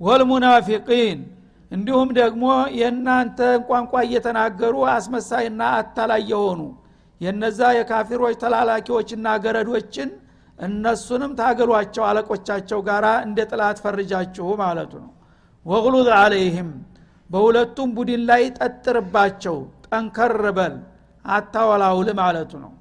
ወልሙናፊቂን 0.00 1.20
እንዲሁም 1.74 2.08
ደግሞ 2.18 2.44
የእናንተ 2.78 3.38
ቋንቋ 3.68 3.92
እየተናገሩ 4.06 4.74
አስመሳይና 4.92 5.62
አታላይ 5.78 6.22
የሆኑ 6.30 6.60
የነዛ 7.20 7.60
የካፊሮች 7.76 8.36
ተላላኪዎችና 8.42 9.26
ገረዶችን 9.44 10.10
እነሱንም 10.58 11.32
ታገሏቸው 11.38 12.04
አለቆቻቸው 12.08 12.80
ጋር 12.88 13.04
እንደ 13.26 13.38
ጥላት 13.50 13.78
ፈርጃችሁ 13.84 14.48
ማለቱ 14.60 14.92
ነው። 15.04 15.10
ወግሉዝ 15.66 16.08
አለይህም 16.18 16.70
በሁለቱም 17.30 17.90
ቡድን 17.96 18.22
ላይ 18.30 18.42
ጠጥርባቸው 18.58 19.56
ጠንከር 19.86 20.42
በል 20.58 20.74
አታወላውል 21.24 22.08
ማለቱ 22.20 22.52
ነው። 22.64 22.72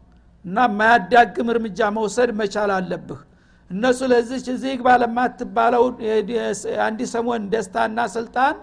እና 0.46 0.58
የማያዳግም 0.68 1.50
እርምጃ 1.54 1.90
መውሰድ 1.98 2.32
መቻል 2.40 2.72
አለብህ። 2.78 3.22
እነሱ 3.70 4.00
ለዚች 4.12 4.48
እዚህ 4.54 4.74
ግባ 4.80 4.90
ለማትባለው 5.02 5.84
አንዲ 6.86 7.02
ሰሞን 7.14 7.44
ደስታና 7.54 8.00
ስልጣን 8.16 8.56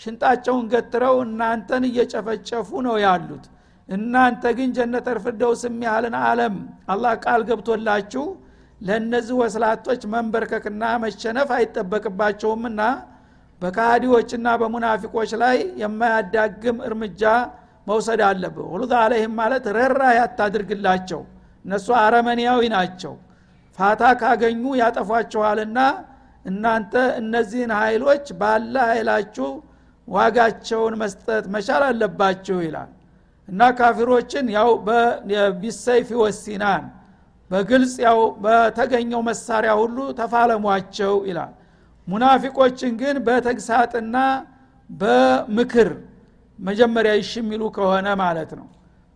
ሽንጣቸውን 0.00 0.64
ገትረው 0.72 1.16
እናንተን 1.24 1.84
እየጨፈጨፉ 1.88 2.68
ነው 2.86 2.96
ያሉት። 3.04 3.44
እናንተ 3.88 4.42
ግን 4.58 4.70
ጀነት 4.76 5.06
ፊርደውስ 5.24 5.62
የሚያህልን 5.68 6.16
አለም 6.22 6.54
አላህ 6.92 7.12
ቃል 7.24 7.40
ገብቶላችሁ 7.48 8.24
ለእነዚህ 8.80 9.34
ወስላቶች 9.40 10.02
መንበርከክና 10.12 10.84
መሸነፍ 11.02 11.50
አይጠበቅባቸውምና 11.56 12.80
በካሃዲዎችና 13.62 14.48
በሙናፊቆች 14.60 15.32
ላይ 15.42 15.58
የማያዳግም 15.82 16.78
እርምጃ 16.88 17.22
መውሰድ 17.86 18.20
አለብህ። 18.28 18.66
ሁሉት 18.72 18.92
አለህም 19.00 19.32
ማለት 19.40 19.64
ረራ 19.76 20.02
ያታድርግላቸው። 20.18 21.20
እነሱ 21.64 21.88
አረመኒያዊ 22.00 22.62
ናቸው። 22.74 23.14
ፋታ 23.78 24.02
ካገኙ 24.20 24.64
ያጠፏችኋልና 24.80 25.78
እናንተ 26.44 26.92
እነዚህን 27.20 27.72
ኃይሎች 27.80 28.24
ባለ 28.40 28.74
ኃይላችሁ 28.90 29.48
ዋጋቸውን 30.08 30.94
መስጠት 31.02 31.44
መቻል 31.54 31.82
አለባችሁ 31.88 32.58
ይላል። 32.66 32.90
እና 33.48 33.60
ካፊሮችን 33.78 34.46
ያው 34.56 34.68
ቢሰይፍ 35.60 36.08
ወሲናን 36.22 36.84
በግልጽ 37.50 37.94
ያው 38.06 38.18
በተገኘው 38.44 39.20
መሳሪያ 39.28 39.72
ሁሉ 39.80 39.98
ተፋለሟቸው 40.20 41.14
ይላል። 41.28 41.52
ሙናፊቆችን 42.08 42.92
ግን 43.00 43.16
በተግሳጥና 43.26 44.16
በምክር 44.90 45.90
መጀመሪያ 46.58 47.12
ይሽ 47.20 47.32
የሚሉ 47.40 47.62
ከሆነ 47.76 48.08
ማለት 48.22 48.50
ነው። 48.58 48.66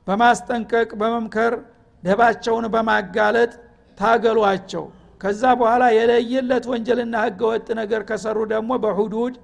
በማስጠንቀቅ 0.07 0.91
በመምከር 1.01 1.55
ደባቸውን 2.03 2.67
በማጋለጥ 2.75 3.53
ታገሏቸው። 3.99 4.85
ከዛ 5.21 5.43
በኋላ 5.61 5.85
የለየለት 5.97 6.65
ወንጀልና 6.73 7.15
ህገወጥ 7.27 7.67
ነገር 7.81 8.03
ከሰሩ 8.09 8.39
ደግሞ 8.53 8.73
በሁዱድ 8.83 9.35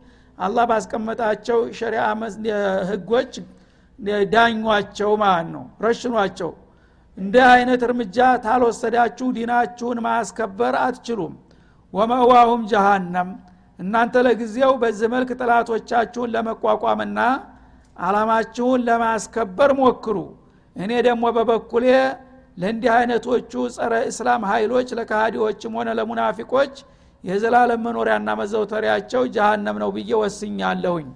አላህ 0.42 0.64
ባስቀመጣቸው 0.70 1.58
ሸሪዓ 1.78 2.04
ህጎች 2.90 3.32
ዳኟቸው 4.32 5.10
ማለት 5.22 5.48
ነው 5.54 5.64
ረሽኗቸው። 5.84 6.50
እንዲህ 7.18 7.44
አይነት 7.54 7.80
እርምጃ 7.86 8.16
ታልወሰዳችሁ 8.44 9.26
ዲናችሁን 9.36 9.98
ማስከበር 10.06 10.74
አትችሉም። 10.82 11.34
ወመዋሁም 11.92 12.62
ጀሃነም። 12.72 13.30
እናንተ 13.78 14.14
ለጊዜው 14.26 14.72
በዚህ 14.82 15.08
መልክ 15.14 15.30
ጥላቶቻችሁን 15.40 16.32
ለመቋቋምና 16.34 17.18
አላማችሁን 17.98 18.80
ለማስከበር 18.88 19.70
ሞክሩ። 19.80 20.16
እኔ 20.76 20.92
ደግሞ 21.06 21.24
በበኩሌ 21.36 21.86
ለእንዲህ 22.58 22.90
አይነቶቹ 22.94 23.52
ጸረ 23.76 23.92
እስላም 24.10 24.42
ኃይሎች 24.50 24.88
ለካሃዲዎችም 24.98 25.76
ሆነ 25.78 25.88
ለሙናፊቆች 25.98 26.74
የዘላለም 27.24 27.82
መኖሪያና 27.86 28.30
መዘውተሪያቸው 28.40 29.22
ጀሃነም 29.34 29.76
ነው 29.82 29.90
ብዬ 29.96 30.10
ወስኛለሁኝ። 30.22 31.08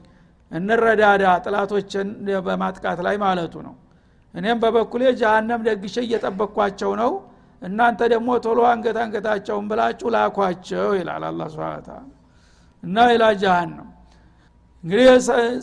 እንረዳዳ 0.51 1.25
ጥላቶችን 1.45 2.09
በማጥቃት 2.47 2.99
ላይ 3.07 3.17
ማለቱ 3.25 3.55
ነው። 3.67 3.75
እኔም 4.35 4.59
በበኩሌ 4.63 5.03
ጀሃነም 5.21 5.61
ደግሼ 5.69 5.97
እየጠበቅኳቸው 6.07 6.93
ነው። 7.03 7.13
እናንተ 7.63 8.01
ደግሞ 8.13 8.31
ቶሎ 8.45 8.61
አንገት 8.71 8.97
አንገታቸውን 9.03 9.67
ብላችሁ 9.71 10.09
ላኳቸው 10.15 10.89
ይላል 10.99 11.25
አላ 11.29 11.43
ስብን 11.53 12.11
እና 12.83 13.07
ይላ 13.13 13.25
ጀሃነም 13.43 13.89
እንግዲህ 14.87 15.07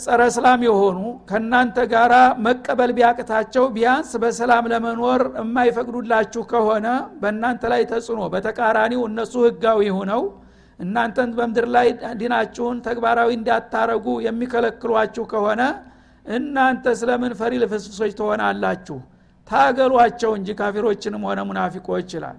ጸረ 0.03 0.21
እስላም 0.29 0.61
የሆኑ 0.65 0.97
ከእናንተ 1.29 1.77
ጋር 1.91 2.13
መቀበል 2.45 2.91
ቢያቅታቸው 2.97 3.65
ቢያንስ 3.75 4.09
በሰላም 4.23 4.65
ለመኖር 4.71 5.21
የማይፈቅዱላችሁ 5.37 6.41
ከሆነ 6.49 6.87
በእናንተ 7.21 7.61
ላይ 7.73 7.83
ተጽዕኖ 7.91 8.21
በተቃራኒው 8.33 9.01
እነሱ 9.09 9.33
ህጋዊ 9.45 9.87
ሁነው 9.97 10.23
እናንተን 10.79 11.29
በምድር 11.37 11.67
ላይ 11.75 11.87
ዲናችሁን 12.21 12.77
ተግባራዊ 12.87 13.29
እንዳታረጉ 13.37 14.05
የሚከለክሏችሁ 14.25 15.23
ከሆነ 15.33 15.61
እናንተ 16.25 16.85
ስለምን 16.99 17.35
ፈሪ 17.39 17.53
ልፍስፍሶች 17.63 18.11
ትሆናላችሁ? 18.19 18.97
ታገሏቸው 19.47 20.33
እንጂ 20.37 20.49
ካፊሮችንም 20.59 21.23
ሆነ 21.27 21.39
ሙናፊቆች 21.49 22.09
ይላል። 22.17 22.37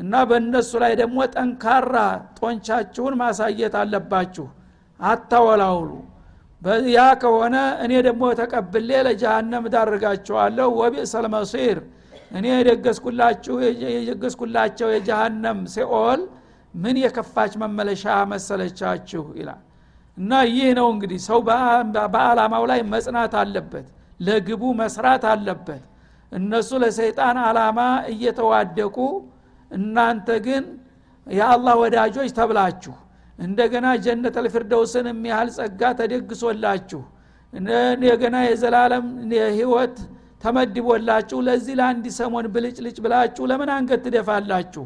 እና 0.00 0.22
በእነሱ 0.28 0.72
ላይ 0.84 0.94
ደግሞ 1.00 1.18
ጠንካራ 1.34 1.96
ጦንቻችሁን 2.38 3.16
ማሳየት 3.22 3.76
አለባችሁ። 3.82 4.46
አታወላውሉ 5.00 5.90
ያ 6.90 7.00
ከሆነ 7.22 7.54
እኔ 7.84 7.92
ደግሞ 8.06 8.24
ተቀብሌ 8.38 8.90
ለጀሃነም 9.06 9.64
ዳርጋቸዋለሁ 9.74 10.68
ወቢእሰል 10.80 11.26
መሲር። 11.34 11.78
እኔ 12.30 12.44
የደገስኩላችሁ 12.52 13.54
የደገስኩላቸው 13.96 14.88
የጀሃነም 14.94 15.58
ሲኦል 15.74 16.20
ምን 16.74 16.96
የከፋች 17.02 17.52
መመለሻ 17.62 18.04
መሰለቻችሁ? 18.32 19.24
ይላል። 19.38 19.60
እና 20.16 20.32
ይህ 20.50 20.68
ነው 20.78 20.88
እንግዲህ 20.94 21.20
ሰው 21.28 21.38
በአላማው 22.14 22.64
ላይ 22.70 22.80
መጽናት 22.94 23.32
አለበት 23.40 23.86
ለግቡ 24.20 24.62
መስራት 24.80 25.24
አለበት። 25.32 25.82
እነሱ 26.32 26.70
ለሰይጣን 26.82 27.38
አላማ 27.44 27.78
እየተዋደቁ 28.12 28.96
እናንተ 29.70 30.28
ግን 30.46 30.64
የአላህ 31.26 31.74
ወዳጆች 31.82 32.30
ተብላችሁ 32.38 32.94
እንደገና 33.38 33.86
ጀነት 34.04 34.36
አልፊርደውስን 34.40 35.06
የሚያህል 35.10 35.48
ጸጋ 35.56 35.82
ተደግሶላችሁ 36.00 37.00
እንደገና 37.52 38.36
የዘላለም 38.46 39.06
ህይወት 39.56 39.96
ተመድቦላችሁ 40.44 41.38
ለዚህ 41.46 41.74
ለአንድ 41.80 42.06
ሰሞን 42.18 42.46
ብልጭልጭ 42.54 42.96
ብላችሁ 43.04 43.44
ለምን 43.50 43.70
አንገት 43.76 44.00
ትደፋላችሁ? 44.06 44.84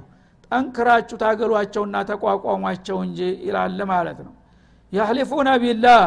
ጠንክራችሁ 0.50 1.16
ታገሏቸውና 1.22 1.96
ተቋቋሟቸው 2.11 2.98
እንጂ 3.06 3.18
ይላል 3.46 3.78
ማለት 3.92 4.18
ነው። 4.26 4.34
ያህሊፉነ 4.92 5.48
ቢላህ 5.62 6.04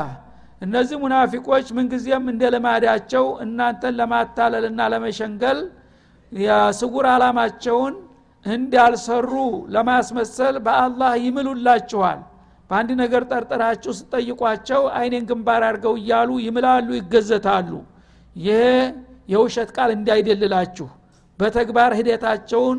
እነዚህ 0.62 0.98
ሙናፊቆች 1.04 1.68
ምንጊዜም 1.78 2.26
እንደ 2.32 2.44
ልማዳቸው 2.54 3.26
እናንተን 3.46 3.94
ለማታለልና 4.00 4.80
ለመሸንገል 4.94 5.60
የስጉር 6.32 7.06
አላማቸውን 7.14 7.94
እንዳልሰሩ 8.46 9.32
ለማስመሰል 9.76 10.56
በአላህ 10.66 11.12
ይምሉላችኋል 11.26 12.20
በአንድ 12.72 12.92
ነገር 13.00 13.24
ጠርጥራችሁ 13.32 13.92
ስጠይቋቸው 13.98 14.82
አይኔን 14.98 15.24
ግንባር 15.30 15.64
አድርገው 15.68 15.96
እያሉ 16.02 16.30
ይምላሉ 16.44 16.88
ይገዘታሉ። 16.98 17.72
ይሄ 18.36 18.60
የውሸት 19.34 19.70
ቃል 19.78 19.90
እንዳይደልላችሁ። 19.96 20.88
በተግባር 21.40 21.92
ሂደታቸውን 22.00 22.78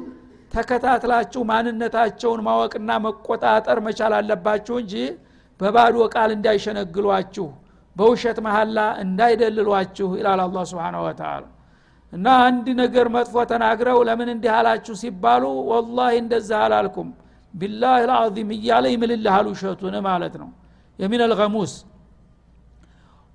ተከታትላችሁ 0.52 1.42
ማንነታቸውን 1.50 2.40
ማወቅና 2.46 2.90
መቆጣጠር 3.04 3.78
መቻል 3.86 4.12
አለባችሁ 4.18 4.74
እንጂ 4.82 4.94
በባዶ 5.60 5.96
ቃል 6.14 6.30
እንዳይሸነግሏችሁ 6.36 7.46
በውሸት 7.96 8.38
መሀላ 8.46 8.78
እንዳይደልሏችሁ 9.04 10.08
ይላል 10.18 10.40
አላ 10.44 10.58
ስብን 10.70 10.96
ወተላ 11.04 11.42
እና 12.12 12.26
አንድ 12.46 12.66
ነገር 12.80 13.06
መጥፎ 13.14 13.34
ተናግረው 13.50 13.98
ለምን 14.08 14.28
እንዲህ 14.34 14.52
አላችሁ 14.56 14.94
ሲባሉ 15.02 15.42
ወላሂ 15.70 16.14
እንደዛ 16.22 16.50
አላልኩም 16.66 17.08
ቢላህ 17.54 17.94
ልዓዚም 18.02 18.50
እያለ 18.56 18.84
ይምልልሃል 18.92 19.46
ውሸቱን 19.52 19.96
ማለት 20.06 20.34
ነው። 20.42 20.50
የሚን 20.98 21.22
አልገሙስ 21.26 21.72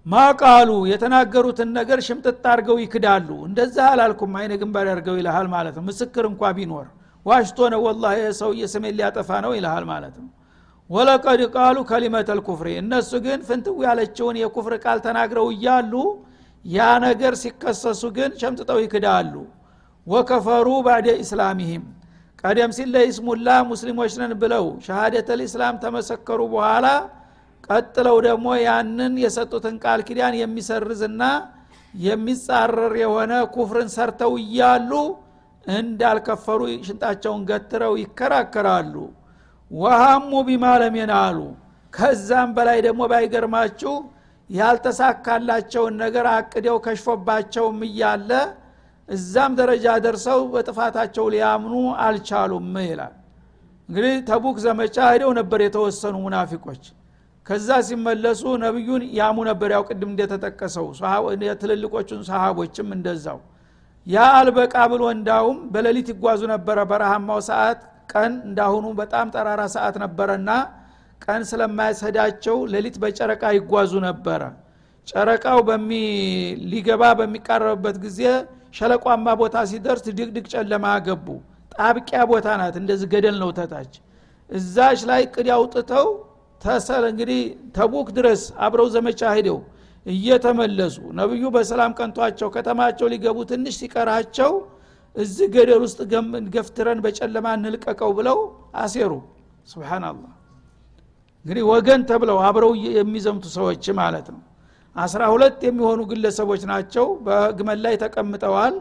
ማቃሉ 0.06 0.70
የተናገሩትን 0.92 1.70
ነገር 1.78 2.00
ሽምጥጥ 2.08 2.44
አድርገው 2.52 2.78
ይክዳሉ። 2.84 3.30
እንደዛ 3.48 3.78
አላልኩም 3.92 4.36
አይነ 4.40 4.54
ግንባር 4.62 4.86
ያርገው 4.92 5.16
ይልሃል 5.20 5.48
ማለት 5.56 5.76
ነው። 5.78 5.84
ምስክር 5.90 6.26
እንኳ 6.30 6.52
ቢኖር 6.58 6.86
ዋሽቶ 7.26 7.60
ነው 7.74 7.82
ወላ 7.88 8.06
ሰውዬ 8.40 8.62
ስሜን 8.74 8.96
ሊያጠፋ 9.00 9.30
ነው 9.46 9.52
ይልሃል 9.58 9.86
ማለት 9.92 10.16
ነው። 10.22 10.30
ወለቀድ 10.90 11.42
ቃሉ 11.56 11.78
ከሊመተ 11.90 12.30
ልኩፍሪ 12.40 12.68
እነሱ 12.82 13.12
ግን 13.26 13.40
ፍንትው 13.48 13.76
ያለችውን 13.86 14.36
የኩፍር 14.42 14.74
ቃል 14.86 15.00
ተናግረው 15.06 15.48
እያሉ 15.56 15.94
ያ 16.66 16.86
ነገር 17.06 17.34
ሲከሰሱ 17.42 18.04
ግን 18.18 18.32
ሸምጥጠው 18.42 18.80
ይክዳሉ። 18.84 19.34
ወከፈሩ 20.08 20.68
ባደ 20.86 21.08
ኢስላሚህም 21.24 21.84
ቀደም 22.48 22.72
ሲል 22.76 22.90
ለኢስሙላ 22.96 23.48
ሙስሊሞች 23.70 24.14
ነን 24.20 24.34
ብለው 24.42 24.66
ሸሃደተ 24.86 25.30
ልእስላም 25.40 25.76
ተመሰከሩ 25.84 26.42
በኋላ 26.54 26.88
ቀጥለው 27.68 28.18
ደግሞ 28.28 28.48
ያንን 28.62 29.14
የሰጡትን 29.24 29.76
ቃል 29.84 30.02
ኪዳን 30.08 30.36
የሚሰርዝና 30.40 31.24
የሚጻረር 32.04 32.94
የሆነ 33.02 33.34
ኩፍርን 33.56 33.90
ሰርተው 33.96 34.34
እያሉ 34.44 34.92
እንዳልከፈሩ 35.66 36.60
ሽንጣቸውን 36.88 37.42
ገትረው 37.50 37.94
ይከራከራሉ። 38.02 38.94
ወሃሙ 39.72 40.32
ቢማ 40.50 40.66
ለም 40.82 40.96
የናሉ። 41.02 41.40
ከዛም 41.94 42.50
በላይ 42.58 42.80
ደግሞ 42.88 43.02
ባይገርማችሁ 43.12 43.94
ያልተሳካላቸውን 44.50 45.96
ነገር 46.04 46.28
አቅደው 46.36 46.78
ከሽፎባቸውም 46.86 47.80
እያለ 47.90 48.32
እዛም 49.10 49.52
ደረጃ 49.60 49.86
ደርሰው 50.06 50.40
በጥፋታቸው 50.54 51.26
ሊያምኑ 51.34 51.74
አልቻሉም 52.06 52.74
ይላል። 52.86 53.14
እንግዲህ 53.90 54.16
ተቡክ 54.30 54.58
ዘመቻ 54.66 54.96
ሄደው 55.12 55.32
ነበር 55.40 55.60
የተወሰኑ 55.66 56.16
ሙናፊቆች። 56.26 56.84
ከዛ 57.46 57.70
ሲመለሱ 57.88 58.42
ነቢዩን 58.64 59.04
ያሙ 59.20 59.38
ነበር። 59.50 59.70
ያው 59.76 59.84
ቅድም 59.90 60.10
እንደተጠቀሰው 60.14 60.88
ትልልቆቹን 61.62 62.22
ሰሃቦችም 62.30 62.90
እንደዛው። 62.98 63.40
ያ 64.08 64.26
አልበቃ 64.36 64.76
ብሎ 64.92 65.04
እንዳውም 65.16 65.58
በሌሊት 65.74 66.10
ይጓዙ 66.14 66.42
ነበረ። 66.54 66.78
በረሃማው 66.92 67.40
ሰዓት 67.50 67.80
ቀን 68.12 68.34
እንዳሁኑ 68.48 68.86
በጣም 69.00 69.32
ጠራራ 69.34 69.62
ሰዓት 69.76 69.96
ነበረና 70.04 70.50
ቀን 71.22 71.42
ስለማያሰዳቸው 71.50 72.58
ሌሊት 72.74 72.98
በጨረቃ 73.04 73.44
ይጓዙ 73.58 73.94
ነበረ። 74.06 74.42
ጨረቃው 75.08 75.60
ሊገባ 76.72 77.04
በሚቃረብበት 77.20 77.98
ጊዜ 78.06 78.22
ሸለቋማ 78.74 79.28
ቦታ 79.42 79.58
ሲደርስ 79.70 80.04
ድቅድቅ 80.10 80.46
ጨለማ 80.54 80.86
ገቡ 81.08 81.28
ጣብቂያ 81.72 82.20
ቦታ 82.32 82.48
ናት። 82.60 82.76
እንደዚህ 82.82 83.08
ገደል 83.14 83.38
ነው 83.42 83.50
ተታች። 83.58 83.94
እዛች 84.50 85.00
ላይ 85.10 85.22
ቅድ 85.34 85.48
አውጥተው 85.56 86.08
ተሰል 86.62 87.04
እንግዲህ 87.12 87.42
ተቡክ 87.76 88.08
ድረስ 88.18 88.44
አብረው 88.66 88.88
ዘመቻ 88.94 89.22
ሄደው 89.36 89.60
እየተመለሱ 90.06 90.98
ነብዩ 91.18 91.44
በሰላም 91.56 91.92
ቀንቷቸው 92.00 92.50
ከተማቸው 92.56 93.08
ሊገቡ 93.14 93.38
ትንሽ 93.50 93.76
ሲቀራቸው 93.82 94.52
እዚህ 95.16 95.48
ገደል 95.56 95.82
ውስጥ 95.86 96.00
ገፍትረን 96.56 97.00
በጨለማ 97.06 97.48
እንልቀቀው 97.58 98.12
ብለው 98.18 98.40
አሴሩ። 98.82 99.14
ስብናላህ 99.72 100.34
እንግዲህ 101.46 101.64
ወገን 101.72 102.02
ተብለው 102.10 102.38
አብረው 102.48 102.72
የሚዘምቱ 102.98 103.46
ሰዎች 103.58 103.86
ማለት 104.00 104.28
ነው 104.34 104.42
አስራ 104.98 105.22
ሁለት 105.34 105.60
የሚሆኑ 105.68 106.00
ግለሰቦች 106.12 106.62
ናቸው። 106.72 107.06
በግመል 107.26 107.80
ላይ 107.86 107.96
ተቀምጠዋል? 108.04 108.76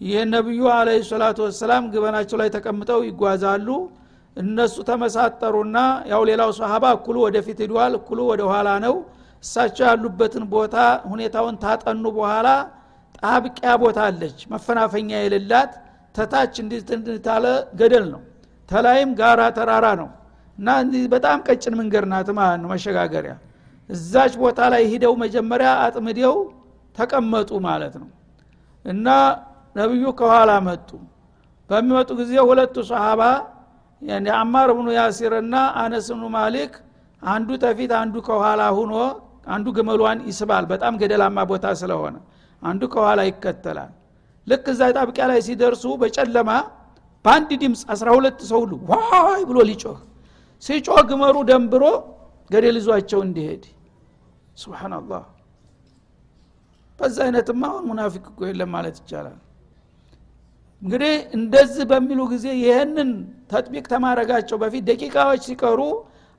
ይህ 0.00 0.18
ነቢዩ 0.32 0.60
አለ 0.74 0.88
ሰላቱ 1.08 1.38
ወሰላም 1.46 1.84
ግበናቸው 1.92 2.36
ላይ 2.42 2.48
ተቀምጠው 2.56 3.00
ይጓዛሉ። 3.08 3.68
እነሱ 4.36 4.76
ተመሳጠሩና 4.88 5.76
ያው 6.12 6.22
ሌላው 6.30 6.50
ሰሃባ 6.58 6.84
እኩሉ 6.96 7.16
ወደፊት 7.26 7.58
ሂዷል 7.64 7.94
እኩሉ 7.98 8.18
ወደ 8.30 8.42
ኋላ 8.52 8.68
ነው። 8.84 8.94
እሳቸው 9.44 9.84
ያሉበትን 9.88 10.44
ቦታ 10.52 10.76
ሁኔታውን 11.10 11.56
ታጠኑ 11.64 12.04
በኋላ 12.16 12.48
ጣብቂያ 13.18 13.70
ቦታ 13.82 13.98
አለች። 14.08 14.38
መፈናፈኛ 14.52 15.10
የሌላት 15.18 15.72
ተታች 16.14 16.54
እንድታለ 16.62 17.44
ገደል 17.80 18.06
ነው። 18.14 18.22
ተላይም 18.68 19.10
ጋራ 19.20 19.40
ተራራ 19.58 19.86
ነው። 20.00 20.08
እና 20.58 20.68
በጣም 21.12 21.38
ቀጭን 21.46 21.74
መንገድ 21.80 22.04
ናት 22.12 22.30
ማለት 22.38 22.58
ነው 22.62 22.70
መሸጋገሪያ 22.74 23.34
እዛች 23.90 24.32
ቦታ 24.40 24.58
ላይ 24.72 24.82
ሂደው 24.92 25.14
መጀመሪያ 25.22 25.68
አጥምደው 25.84 26.34
ተቀመጡ 26.96 27.50
ማለት 27.66 27.94
ነው። 28.02 28.08
እና 28.84 29.06
ነቢዩ 29.76 30.04
ከኋላ 30.18 30.50
መጡ። 30.68 30.88
በሚመጡ 31.70 32.10
ጊዜ 32.20 32.32
ሁለቱ 32.48 32.76
ሰሃባ 32.90 33.22
አማር 34.40 34.68
ብኑ 34.76 34.88
ያሲርና 34.98 35.54
አነስ 35.80 36.06
ብኑ 36.12 36.24
ማሊክ 36.36 36.74
አንዱ 37.22 37.48
ተፊት 37.62 37.92
አንዱ 38.00 38.16
ከኋላ 38.26 38.62
ሁኖ 38.78 38.94
አንዱ 39.48 39.66
ግመሏን 39.76 40.18
ይስባል። 40.28 40.64
በጣም 40.72 40.94
ገደላማ 41.00 41.38
ቦታ 41.50 41.66
ስለሆነ 41.80 42.16
አንዱ 42.62 42.82
ከኋላ 42.92 43.20
ይከተላል። 43.28 43.90
ልክ 44.46 44.66
እዛ 44.72 44.82
ጣብቂያ 44.96 45.24
ላይ 45.30 45.40
ሲደርሱ 45.46 45.84
በጨለማ 46.02 46.50
በአንድ 47.24 47.50
ድምፅ 47.62 47.80
አስራ 47.92 48.08
ሁለት 48.16 48.38
ሰው 48.50 48.60
ሁሉ 48.64 48.72
ዋይ 48.90 49.42
ብሎ 49.48 49.58
ሊጮህ 49.70 49.98
ሲጮህ 50.62 51.00
ግመሩ 51.10 51.36
ደንብሮ 51.50 51.84
ገደል 52.50 52.76
እንዲሄድ 53.22 53.64
ስብናላህ 54.58 55.24
በዛ 56.98 57.16
አይነትማ 57.26 57.64
ሙናፊቅ 57.88 58.24
እኮ 58.30 58.40
የለም 58.48 58.70
ማለት 58.74 58.96
ይቻላል። 59.00 59.36
እንግዲህ 60.82 61.14
እንደዚህ 61.38 61.84
በሚሉ 61.90 62.20
ጊዜ 62.32 62.46
ይህንን 62.62 63.10
ተጥቢቅ 63.50 63.84
ተማረጋቸው 63.92 64.56
በፊት 64.62 64.82
ደቂቃዎች 64.90 65.42
ሲቀሩ 65.48 65.80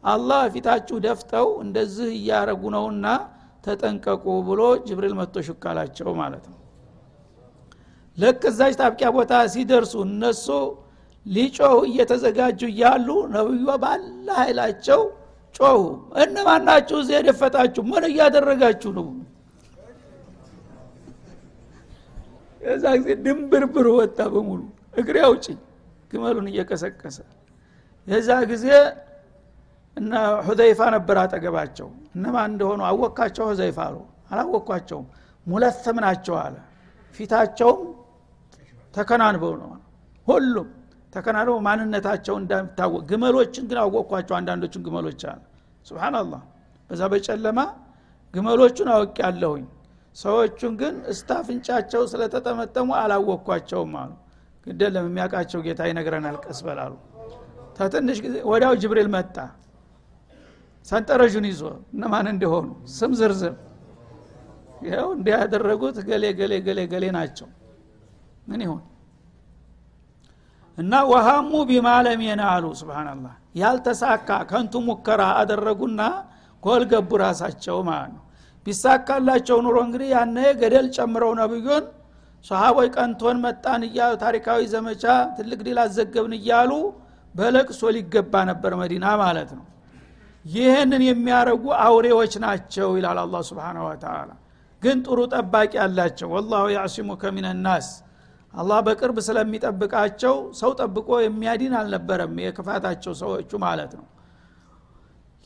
አላህ 0.03 0.41
ፊታችሁ 0.53 0.97
ደፍተው 1.05 1.47
እንደዚህ 1.63 2.09
እያረጉ 2.19 2.61
ነውና 2.75 3.05
ተጠንቀቁ 3.63 4.25
ብሎ 4.47 4.59
ጅብሪል 4.87 5.13
መጥቶ 5.19 5.41
ሹካላቸው 5.47 6.09
ማለት 6.21 6.45
ነው። 6.51 6.57
ልክ 8.17 8.41
እዛች 8.49 8.75
ታብቂያ 8.81 9.09
ቦታ 9.17 9.33
ሲደርሱ 9.53 9.93
እነሱ 10.07 10.45
ሊጮሁ 11.25 11.77
እየተዘጋጁ 11.89 12.61
እያሉ 12.71 13.07
ነብዩ 13.33 13.65
ባለ 13.83 14.03
ኃይላቸው 14.39 15.01
ጮሁ። 15.55 15.79
እነማን 16.23 16.61
ናችሁ 16.67 16.97
እዚህ 17.01 17.15
የደፈጣችሁ? 17.17 17.81
ምን 17.89 18.03
እያደረጋችሁ 18.09 18.91
ነው? 18.97 19.07
የዛ 22.61 22.85
ጊዜ 22.99 23.09
ድንብርብር 23.25 23.87
ወጣ 23.95 24.19
በሙሉ። 24.33 24.61
እግሬ 24.97 25.17
አውጭኝ 25.27 25.57
ግመሉን 26.11 26.47
እየቀሰቀሰ 26.51 27.17
የዛ 28.07 28.29
ጊዜ 28.51 28.65
እና 29.97 30.13
ሁዘይፋ 30.47 30.79
ነበር 30.95 31.17
አጠገባቸው። 31.21 31.87
እነማን 32.15 32.49
እንደሆኑ 32.51 32.81
አወካቸው 32.89 33.45
ሁዘይፋ 33.51 33.77
አሉ። 33.87 33.97
አላወኳቸውም 34.31 35.05
ሙለተም 35.47 35.97
ናቸው 36.05 36.35
አለ። 36.43 36.55
ፊታቸውም 37.15 37.81
ተከናንበው 38.93 39.53
ነው 39.61 39.71
ሁሉም 40.27 40.67
ተከናንበው 41.13 41.59
ማንነታቸው 41.67 42.35
እንደሚታወቅ 42.41 43.01
ግመሎችን 43.09 43.65
ግን 43.69 43.79
አወቅኳቸው 43.83 44.35
አንዳንዶቹን 44.39 44.81
ግመሎች 44.87 45.21
አለ 45.31 45.41
ስብናላህ 45.85 46.41
በዛ 46.89 47.03
በጨለማ 47.13 47.59
ግመሎቹን 48.33 48.89
አወቅ 48.93 49.15
ያለሁኝ 49.23 49.65
ሰዎቹን 50.15 50.73
ግን 50.81 50.95
እስታፍንጫቸው 51.11 52.01
ስለተጠመጠሙ 52.11 52.89
አላወቅኳቸውም 53.01 53.93
አሉ። 54.01 54.11
ግደለም 54.65 55.05
የሚያውቃቸው 55.09 55.59
ጌታ 55.65 55.81
ይነግረናል 55.89 56.37
ቀስ 56.43 56.59
በላሉ። 56.65 56.93
ተትንሽ 57.77 58.17
ጊዜ 58.25 58.35
ወዲያው 58.49 58.73
ጅብሪል 58.81 59.09
መጣ። 59.15 59.35
ሰንጠረዡን 60.87 61.45
ይዞ 61.49 61.61
እነማን 61.93 62.27
እንደሆኑ 62.33 62.67
ስም 62.95 63.11
ዝርዝር። 63.19 63.55
ይኸው 64.81 65.09
እንዲህ 65.15 65.35
ገሌ 66.09 66.25
ገሌ 66.39 66.53
ገሌ 66.67 66.79
ገሌ 66.93 67.05
ናቸው። 67.17 67.47
ምን 68.47 68.61
ይሁን 68.65 68.81
እና 70.79 70.93
ወሃሙ 71.11 71.51
ቢማለም 71.69 72.19
የናሉ 72.25 72.65
ስብናላህ 72.79 73.33
ያልተሳካ 73.59 74.29
ከንቱ 74.49 74.73
ሙከራ 74.87 75.21
አደረጉና 75.39 76.01
ጎል 76.63 76.83
ገቡ 76.91 77.11
ራሳቸው 77.23 77.77
ማለት 77.89 78.11
ነው። 78.15 78.23
ቢሳካላቸው 78.67 79.57
ኑሮ 79.65 79.77
እንግዲህ 79.85 80.09
ያነ 80.15 80.37
ገደል 80.61 80.87
ጨምረው 80.95 81.31
ነብዩን 81.39 81.85
ሰሃቦች 82.45 82.89
ቀንቶን 82.95 83.37
መጣን 83.45 83.81
እያሉ 83.87 84.13
ታሪካዊ 84.23 84.59
ዘመቻ 84.73 85.03
ትልቅ 85.37 85.59
ድል 85.67 85.79
አዘገብን 85.83 86.33
እያሉ 86.37 86.71
በለቅሶ 87.35 87.81
ሊገባ 87.95 88.33
ነበር 88.49 88.71
መዲና 88.81 89.05
ማለት 89.23 89.49
ነው። 89.57 89.65
ይህንን 90.45 91.01
የሚያረጉ 91.07 91.63
አውሬዎች 91.85 92.33
ናቸው 92.45 92.89
ይላል 92.97 93.17
አላ 93.23 93.41
ስብን 93.49 93.79
ወተላ 93.87 94.29
ግን 94.81 94.97
ጥሩ 95.05 95.19
ጠባቂ 95.33 95.73
አላቸው። 95.85 96.29
ወላሁ 96.35 96.65
ያዕሲሙከ 96.75 97.23
ሚንናስ 97.35 97.87
አላህ 98.53 98.79
በቅርብ 98.85 99.17
ስለሚጠብቃቸው 99.25 100.35
ሰው 100.59 100.71
ጠብቆ 100.79 101.09
የሚያዲን 101.23 101.73
አልነበረም 101.79 102.33
የክፋታቸው 102.43 103.13
ሰዎቹ 103.21 103.51
ማለት 103.65 103.91
ነው። 103.99 104.05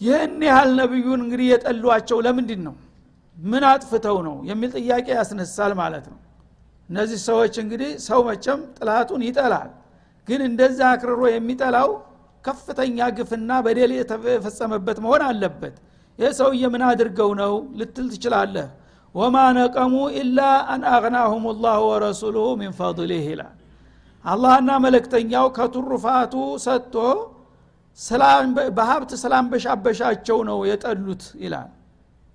ይህን 0.01 0.35
ያህል 0.47 0.71
ነቢዩን 0.79 1.21
እንግዲህ 1.25 1.47
የጠሏቸው 1.51 2.17
ለምንድን 2.25 2.61
ነው? 2.67 2.75
ምን 3.37 3.63
አጥፍተው 3.69 4.17
ነው 4.27 4.35
የሚል 4.49 4.71
ጥያቄ 4.77 5.07
ያስነሳል 5.17 5.73
ማለት 5.81 6.05
ነው። 6.11 6.19
እነዚህ 6.89 7.19
ሰዎች 7.27 7.53
እንግዲህ 7.63 7.91
ሰው 8.07 8.19
መቸም 8.27 8.59
ጥላቱን 8.77 9.21
ይጠላል 9.27 9.69
ግን 10.27 10.41
እንደዛ 10.47 10.79
አክርሮ 10.93 11.21
የሚጠላው 11.31 11.89
ከፍተኛ 12.45 12.97
ግፍና 13.17 13.51
በደል 13.65 13.91
የተፈጸመበት 13.97 14.97
መሆን 15.05 15.23
አለበት። 15.29 15.75
ይህ 16.19 16.31
ሰውዬ 16.39 16.63
ምን 16.73 16.83
አድርገው 16.89 17.29
ነው 17.41 17.53
ልትል 17.79 18.07
ትችላለህ 18.13 18.67
ወማ 19.15 19.37
ነቀሙ 19.57 19.93
ኢላ 20.19 20.39
አን 20.71 20.83
አግናሁም 20.91 21.43
ላሁ 21.63 21.81
ወረሱሉሁ 21.89 22.45
ሚን 22.61 22.71
ፈضሊህ 22.77 23.25
ይላል። 23.31 23.55
አላህና 24.25 24.69
መለክተኛው 24.83 25.45
ከቱሩፋቱ 25.57 26.33
ሰጥቶ 26.65 26.95
በሀብት 28.77 29.11
ስላንበሻበሻቸው 29.21 30.37
ነው 30.49 30.59
የጠሉት 30.69 31.23
ይላል። 31.43 31.69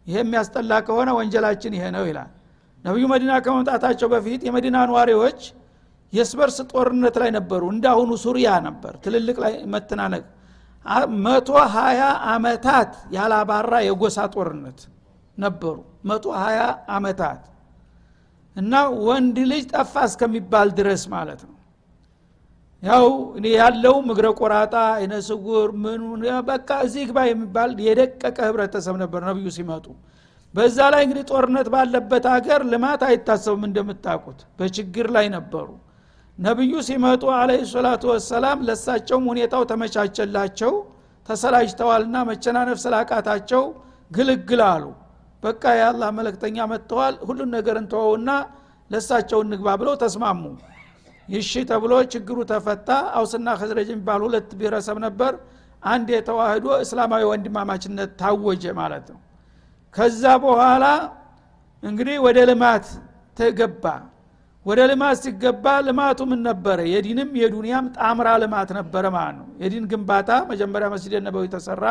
ይሄ 0.07 0.17
የሚያስጠላ 0.23 0.73
ከሆነ 0.87 1.09
ወንጀላችን 1.19 1.73
ይሄ 1.79 1.85
ነው 1.97 2.05
ይላል። 2.11 2.31
ነቢዩ 2.85 3.05
መዲና 3.13 3.33
ከመምጣታቸው 3.45 4.09
በፊት 4.13 4.41
የመዲና 4.49 4.77
ነዋሪዎች 4.91 5.41
የስበርስ 6.13 6.59
ጦርነት 6.71 7.17
ላይ 7.23 7.31
ነበሩ። 7.39 7.63
እንዳሁኑ 7.75 8.11
ሱሪያ 8.25 8.51
ነበር። 8.69 8.93
ትልልቅ 9.05 9.37
ላይ 9.45 9.55
መተናነቅ። 9.73 10.25
መቶ 11.25 11.49
ሀያ 11.75 12.03
አመታት 12.33 12.93
ያላባራ 13.15 13.73
የጎሳ 13.87 14.19
ጦርነት 14.35 14.79
ነበሩ 15.39 15.77
መቶ 16.09 16.27
ሀያ 16.39 16.61
አመታት 16.95 17.43
እና 18.57 18.75
ወንድ 19.07 19.37
ልጅ 19.51 19.65
ጠፋ 19.73 19.95
እስከሚባል 20.09 20.69
ድረስ 20.79 21.03
ማለት 21.15 21.41
ነው። 21.49 21.55
ያው 22.83 23.07
እኔ 23.39 23.47
ያለው 23.61 23.95
ምግረ 24.09 24.27
ቆራጣ 24.41 24.75
አይነ 24.97 25.15
ምኑ 25.85 26.03
በቃ 26.49 26.71
እዚህ 26.87 27.03
ግባ 27.09 27.19
የሚባል 27.29 27.71
የደቀቀ 27.87 28.37
ህብረተሰብ 28.49 28.97
ነበር 29.03 29.21
ነብዩ 29.29 29.47
ሲመጡ። 29.57 29.87
በዛ 30.55 30.79
ላይ 30.93 31.03
እንግዲህ 31.07 31.25
ጦርነት 31.31 31.67
ባለበት 31.73 32.25
ሀገር 32.35 32.61
ልማት 32.73 33.03
አይታሰብም 33.09 33.65
እንደምታውቁት። 33.69 34.39
በችግር 34.59 35.07
ላይ 35.17 35.27
ነበሩ። 35.35 35.67
ነቢዩ 36.39 36.73
ሲመጡ 36.89 37.23
አለህ 37.37 37.61
ሰላቱ 37.73 38.03
ወሰላም 38.13 38.59
ለሳቸውም 38.69 39.25
ሁኔታው 39.31 39.63
ተመቻቸላቸው 39.71 40.73
ተሰላጅተዋልና 41.29 42.17
መቸናነፍ 42.29 42.79
ስላቃታቸው 42.85 43.63
ግልግል 44.11 44.63
አሉ 44.69 44.85
በቃ 45.43 45.63
የአላህ 45.79 46.09
መለክተኛ 46.19 46.57
መጥተዋል 46.73 47.15
ሁሉን 47.29 47.51
ነገር 47.57 47.77
እንተወውና 47.81 48.31
ለሳቸው 48.91 49.39
እንግባ 49.45 49.69
ብለው 49.81 49.95
ተስማሙ። 50.03 50.43
ይሺ 51.29 51.53
ተብሎ 51.71 51.93
ችግሩ 52.13 52.39
ተፈታ። 52.51 52.89
አውስና 53.19 53.49
ከዝረጅ 53.61 53.89
የሚባል 53.93 54.21
ሁለት 54.27 54.51
ብሔረሰብ 54.59 54.99
ነበር። 55.07 55.33
አንድ 55.85 56.09
የተዋህዶ 56.15 56.67
እስላማዊ 56.85 57.23
ወንድማማችነት 57.31 58.11
ታወጀ 58.21 58.65
ማለት 58.81 59.07
ነው። 59.13 59.19
ከዛ 59.95 60.23
በኋላ 60.45 60.85
እንግዲህ 61.83 62.17
ወደ 62.27 62.39
ልማት 62.51 62.87
ተገባ። 63.37 63.85
ወደ 64.67 64.81
ልማት 64.91 65.17
ሲገባ 65.25 65.67
ልማቱ 65.87 66.21
ምን 66.31 66.41
ነበረ? 66.49 66.79
የዲንም 66.93 67.31
የዱንያም 67.43 67.87
ጣምራ 67.97 68.29
ልማት 68.43 68.71
ነበረ 68.79 69.05
ማለት 69.17 69.37
ነው። 69.41 69.47
የዲን 69.63 69.85
ግንባታ 69.93 70.31
መጀመሪያ 70.51 70.87
መስጅድ 70.95 71.15
ነበዊ 71.29 71.45
ተሰራ 71.55 71.85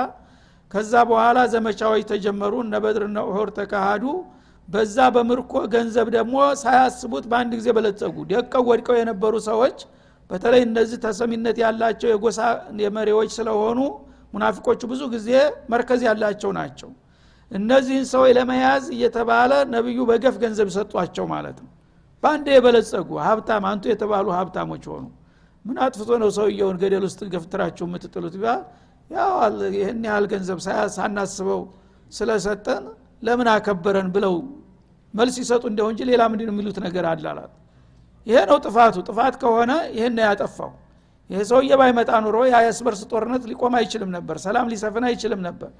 ከዛ 0.71 0.93
በኋላ 1.09 1.37
ዘመቻዎች 1.53 2.03
ተጀመሩ። 2.09 2.53
እነ 2.63 2.75
በድር 2.83 3.03
እነ 3.07 3.19
ኡሑድ 3.29 3.49
ተካሃዱ። 3.57 4.03
በዛ 4.67 4.97
በምርኮ 5.15 5.53
ገንዘብ 5.73 6.07
ደግሞ 6.15 6.33
ሳያስቡት 6.61 7.25
በአንድ 7.31 7.51
ጊዜ 7.59 7.67
በለጸጉ። 7.77 8.15
ደቀው 8.31 8.63
ወድቀው 8.69 8.95
የነበሩ 8.99 9.33
ሰዎች 9.47 9.77
በተለይ 10.29 10.61
እነዚህ 10.67 10.97
ተሰሚነት 11.05 11.57
ያላቸው 11.63 12.09
የጎሳ 12.11 12.39
የመሪዎች 12.85 13.29
ስለሆኑ 13.37 13.79
ሙናፊቆቹ 14.33 14.81
ብዙ 14.91 15.01
ጊዜ 15.13 15.29
መርከዝ 15.71 16.01
ያላቸው 16.07 16.51
ናቸው። 16.57 16.89
እነዚህን 17.51 18.05
ሰዎች 18.11 18.31
ለመያዝ 18.37 18.85
እየተባለ 18.95 19.51
ነቢዩ 19.73 19.99
በገፍ 20.09 20.35
ገንዘብ 20.41 20.69
ሰጧቸው 20.75 21.25
ማለት 21.33 21.57
ነው። 21.63 21.69
በአንድ 22.23 22.47
የበለጸጉ 22.53 23.09
ሀብታም 23.25 23.65
አንቱ 23.69 23.83
የተባሉ 23.91 24.27
ሀብታሞች 24.37 24.83
ሆኑ። 24.91 25.05
ምን 25.65 25.77
አጥፍቶ 25.85 26.09
ነው 26.21 26.29
ሰውየውን 26.37 26.77
ገደል 26.81 27.03
ውስጥ 27.07 27.21
ገፍትራችሁ 27.33 27.85
የምትጥሉት 27.87 28.35
ያው 29.11 29.31
ይህን 29.75 30.01
ያህል 30.07 30.25
ገንዘብ 30.31 30.59
ሳናስበው 30.95 31.61
ስለሰጠን 32.11 32.83
ለምን 33.23 33.47
አከበረን 33.53 34.09
ብለው 34.15 34.35
መልስ 35.13 35.35
ይሰጡ 35.41 35.63
እንደው 35.71 35.87
እንጂ 35.91 36.01
ሌላ 36.09 36.21
ምንድን 36.31 36.49
የሚሉት 36.51 36.77
ነገር 36.85 37.05
አላላት 37.11 37.53
ይሄ 38.27 38.39
ነው 38.49 38.57
ጥፋቱ። 38.65 38.95
ጥፋት 39.07 39.35
ከሆነ 39.41 39.71
ይህን 39.95 40.17
ያጠፋው። 40.23 40.71
ይህ 41.29 41.41
ሰውዬ 41.49 41.71
ባይመጣ 41.79 42.09
ኑሮ 42.25 42.37
የስበርስ 42.47 43.01
ጦርነት 43.11 43.43
ሊቆም 43.49 43.73
አይችልም 43.79 44.09
ነበር 44.15 44.35
ሰላም 44.45 44.67
ሊሰፍን 44.71 45.05
አይችልም 45.09 45.41
ነበር። 45.47 45.71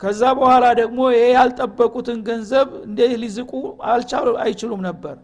ከዛ 0.00 0.22
በኋላ 0.38 0.64
ደግሞ 0.80 1.00
ይሄ 1.14 1.24
ያልጠበቁትን 1.36 2.18
ገንዘብ 2.28 2.68
እንደ 2.86 3.00
ሊዝቁ 3.22 3.52
አልቻሉ 3.92 4.34
አይችሉም 4.44 4.80
ነበር። 4.88 5.16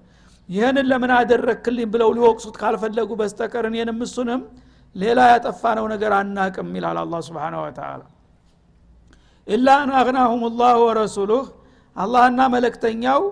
ይህንን 0.48 0.86
ለምን 0.90 1.12
አደረክልኝ 1.18 1.88
ብለው 1.92 2.10
ሊወቅሱት 2.16 2.56
ካልፈለጉ 2.62 3.10
በስተቀር 3.20 3.66
እኔንም 3.70 3.98
እሱንም 4.06 4.40
ሌላ 4.96 5.20
ያጠፋነው 5.30 5.86
ነገር 5.92 6.12
አናቅም 6.16 6.68
ይላል 6.78 6.98
አላ 7.02 7.20
ስብን 7.26 7.54
ወተላ 7.60 8.00
ኢላ 9.46 9.68
አን 9.78 9.90
አግናሁም 10.00 10.42
ላሁ 10.58 10.80
ወረሱሉህ 10.88 11.46
አላህና 11.96 12.40
መለክተኛው 12.54 13.22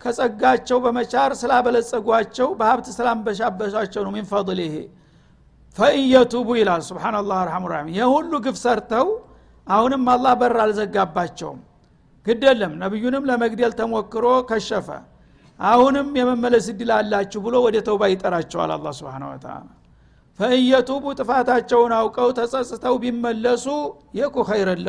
ከጸጋቸው 0.00 0.78
በመቻር 0.84 1.30
ስላበለጸጓቸው 1.40 2.48
በሀብት 2.58 2.86
ስላንበሻበሻቸው 2.96 4.02
ነው። 4.06 4.12
ሚን 4.16 4.26
ፈضሊህ 4.30 4.74
ፈኢየቱቡ 5.76 6.48
ይላል 6.60 6.82
ስብናላህ 6.88 7.36
አርሐሙ 7.42 7.64
ራሒም 7.72 7.90
ይህ 7.94 8.06
ሁሉ 8.14 8.32
ግፍ 8.46 8.56
ሰርተው 8.64 9.08
አሁንም 9.66 10.04
አላህ 10.14 10.32
በር 10.40 10.56
አልዘጋባቸውም። 10.64 11.60
ግድ 12.26 12.42
የለም 12.48 12.72
ነቢዩንም 12.82 13.26
ለመግደል 13.30 13.72
ተሞክሮ 13.78 14.26
ከሸፈ። 14.48 14.88
አሁንም 15.60 16.08
የመመለስ 16.18 16.66
እድል 16.72 16.90
አላችሁ 16.96 17.40
ብሎ 17.46 17.56
ወደ 17.66 17.76
ተውባ 17.86 18.02
ይጠራቸዋል 18.12 18.70
አላ 18.76 18.92
ስብን 18.98 19.24
ወተላ 19.30 19.54
ፈእየቱቡ 20.40 21.04
ጥፋታቸውን 21.18 21.92
አውቀው 21.96 22.28
ተጸጽተው 22.38 22.94
ቢመለሱ 23.02 23.66
የኩ 24.18 24.44
ኸይረን 24.48 24.86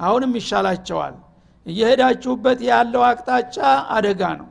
አሁንም 0.00 0.32
ይሻላቸዋል። 0.38 1.14
እየሄዳችሁበት 1.66 2.58
ያለው 2.68 3.02
አቅጣጫ 3.06 3.56
አደጋ 3.96 4.22
ነው። 4.40 4.48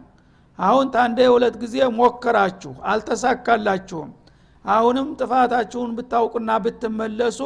አሁን 0.60 0.86
ታንደ 0.94 1.20
ሁለት 1.34 1.56
ጊዜ 1.64 1.76
ሞከራችሁ 1.98 2.74
አልተሳካላችሁም። 2.92 4.10
አሁንም 4.66 5.08
ጥፋታችሁን 5.20 5.92
ብታውቁና 5.98 6.52
ብትመለሱ 6.64 7.40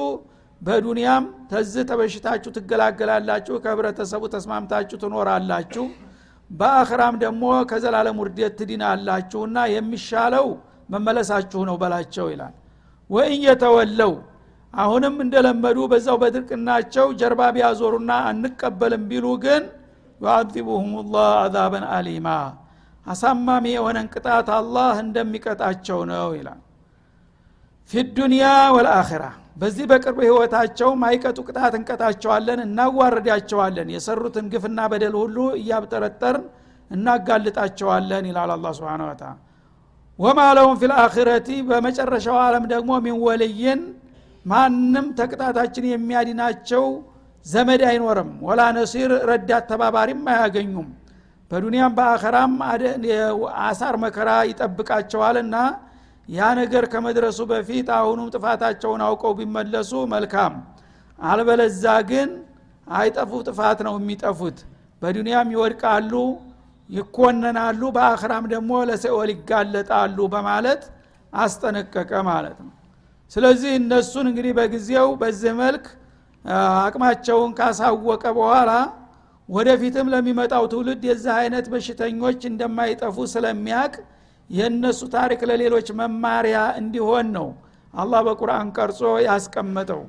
በዱንያም 0.62 1.26
ተዝ 1.52 1.74
ተበሽታችሁ 1.90 2.50
ትገላገላላችሁ 2.58 3.56
ከህብረተሰቡ 3.64 4.24
ተስማምታችሁ 4.34 4.98
ትኖራላችሁ። 5.04 5.86
በአኽራም 6.50 7.16
ደግሞ 7.24 7.44
ከዘላለም 7.72 8.20
ውርደት 8.22 8.56
ትድናላችሁና 8.60 9.58
የሚሻለው 9.76 10.48
መመለሳችሁ 10.90 11.62
ነው 11.70 11.76
በላቸው 11.82 12.28
ይላል 12.34 12.56
ወይን 13.10 13.42
የተወለው? 13.46 14.12
አሁንም 14.74 15.16
እንደለመዱ 15.24 15.78
በዛው 15.92 16.18
በድርቅናቸው 16.22 17.06
ጀርባ 17.20 17.42
ቢያዞሩና 17.56 18.12
አንቀበልም 18.30 19.04
ቢሉ 19.10 19.26
ግን 19.44 19.64
ዩአዚቡሁም 20.22 20.90
ላህ 21.14 21.32
አዛበን 21.44 21.86
አሊማ 21.96 22.28
አሳማሚ 23.06 23.66
የሆነን 23.74 24.08
ቅጣት 24.14 24.48
አላህ 24.58 24.96
እንደሚቀጣቸው 25.06 26.00
ነው 26.12 26.28
ይላል። 26.38 26.60
ፊ 27.90 28.04
ዱንያ 28.18 28.46
ወልአኺራ 28.76 29.24
በዚህ 29.62 29.86
በቅርብ 29.92 30.18
ህይወታቸው 30.26 30.90
ማይቀጡ 31.02 31.38
ቅጣት 31.48 31.74
እንቀጣቸዋለን 31.80 32.60
እናዋርዳቸዋለን 32.66 33.88
የሰሩትን 33.96 34.46
ግፍና 34.54 34.80
በደል 34.92 35.16
ሁሉ 35.22 35.38
እያብጠረጠርን 35.60 36.46
እናጋልጣቸዋለን 36.92 38.26
ይላል 38.30 38.52
አላ 38.56 38.68
ስብን 38.78 39.02
ወተላ 40.20 40.28
ወማ 40.28 40.40
ለሁም 40.58 40.76
ፊ 40.80 40.88
ልአኪረቲ 40.92 41.48
በመጨረሻው 41.68 42.38
ዓለም 42.46 42.64
ደግሞ 42.72 42.90
ሚን 43.00 43.80
ማንም 44.46 45.06
ተቅጣታችን 45.20 45.86
የሚያድናቸው 45.90 46.86
ዘመድ 47.46 47.82
አይኖርም። 47.90 48.32
ወላ 48.48 48.62
ነሲር 48.78 49.12
ረዳት 49.30 49.64
ተባባሪም 49.72 50.24
አያገኙም። 50.34 50.88
በዱንያም 51.52 51.94
በአኸራም 51.98 52.54
አሳር 53.64 53.96
መከራ 54.04 54.30
ይጠብቃቸዋልና 54.50 55.56
ያ 56.30 56.50
ነገር 56.60 56.84
ከመድረሱ 56.94 57.40
በፊት 57.52 57.88
አሁኑም 57.98 58.28
ጥፋታቸውን 58.36 59.02
አውቀው 59.08 59.34
ቢመለሱ 59.40 59.92
መልካም። 60.14 60.54
አልበለዛ 61.20 61.84
ግን 62.12 62.30
አይጠፉ 62.88 63.32
ጥፋት 63.48 63.80
ነው 63.88 63.96
የሚጠፉት። 64.00 64.60
በዱንያም 65.02 65.50
ይወድቃሉ 65.56 66.14
ይኮነናሉ 66.90 67.82
በአኽራም 67.96 68.46
ደግሞ 68.54 68.72
ለሰኦል 68.90 69.30
ይጋለጣሉ 69.34 70.18
በማለት 70.34 70.84
አስጠነቀቀ 71.34 72.12
ማለት 72.30 72.58
ነው። 72.64 72.72
ስለዚህ 73.32 73.72
እነሱን 73.80 74.28
እንግዲህ 74.30 74.54
በጊዜው 74.60 75.10
በዚህ 75.22 75.52
መልክ 75.62 75.86
አቅማቸውን 76.80 77.52
ካሳወቀ 77.60 78.24
በኋላ 78.38 78.72
ወደፊትም 79.50 80.08
ለሚመጣው 80.14 80.64
ትውልድ 80.72 81.04
የዚህ 81.10 81.34
አይነት 81.40 81.66
በሽተኞች 81.74 82.42
እንደማይጠፉ 82.50 83.18
ስለሚያቅ 83.34 83.94
የእነሱ 84.50 85.02
ታሪክ 85.16 85.42
ለሌሎች 85.50 85.88
መማሪያ 86.00 86.60
እንዲሆን 86.82 87.28
ነው 87.38 87.48
አላህ 87.94 88.22
በቁርአን 88.28 88.68
ቀርጾ 88.78 89.00
ያስቀመጠው። 89.26 90.02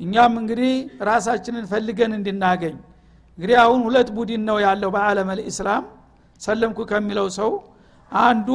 እኛም 0.00 0.34
እንግዲህ 0.40 0.72
ራሳችንን 1.08 1.64
ፈልገን 1.70 2.12
እንድናገኝ። 2.18 2.76
እንግዲህ 3.38 3.56
አሁን 3.64 3.80
ሁለት 3.86 4.08
ቡድን 4.16 4.42
ነው 4.48 4.58
ያለው 4.64 4.90
በአለም 4.94 5.30
ልእስላም 5.38 5.84
ሰለምኩ 6.40 6.78
ከሚለው 6.90 7.28
ሰው 7.38 7.50
አንዱ 8.12 8.48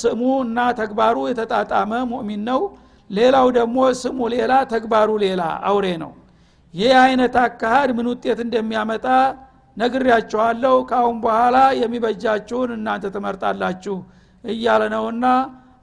ስሙ 0.00 0.22
እና 0.44 0.58
ተግባሩ 0.80 1.16
የተጣጣመ 1.30 1.92
ሙእሚን 2.12 2.42
ነው። 2.48 2.60
ሌላው 3.10 3.46
ደግሞ 3.58 3.78
ስሙ 4.00 4.18
ሌላ 4.34 4.52
ተግባሩ 4.72 5.10
ሌላ 5.24 5.42
አውሬ 5.70 5.86
ነው። 6.02 6.12
ይህ 6.74 6.92
አይነት 7.04 7.34
አካሃድ 7.42 7.90
ምን 7.96 8.06
ውጤት 8.12 8.38
እንደሚያመጣ 8.44 9.06
ነግሬያችኋለሁ። 9.76 10.76
ካሁን 10.90 11.16
በኋላ 11.24 11.58
የሚበጃችሁን 11.80 12.70
እናንተ 12.76 13.04
ትመርጣላችሁ 13.14 13.96
እያለ 14.44 14.82
ነውና 14.94 15.26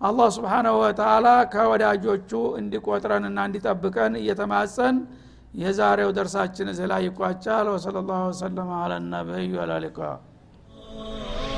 አላህ 0.01 0.27
ስብሓናሁ 0.35 0.75
ወተላ 0.81 1.27
ከወዳጆቹ 1.53 2.31
እንዲቆጥረንና 2.59 3.39
እንዲጠብቀን 3.47 4.13
እየተማጸን 4.21 4.97
የዛሬው 5.61 6.09
ደርሳችን 6.17 6.67
እዚህ 6.73 6.87
ላይ 6.91 7.01
ይቋጫል። 7.07 7.67
ወሰለ 7.73 7.97
ላሁ 8.09 8.21
ወሰለም 8.29 8.69
ነቢዩ 9.13 9.53
አላሊቃ 9.65 9.97
Oh. 11.01 11.48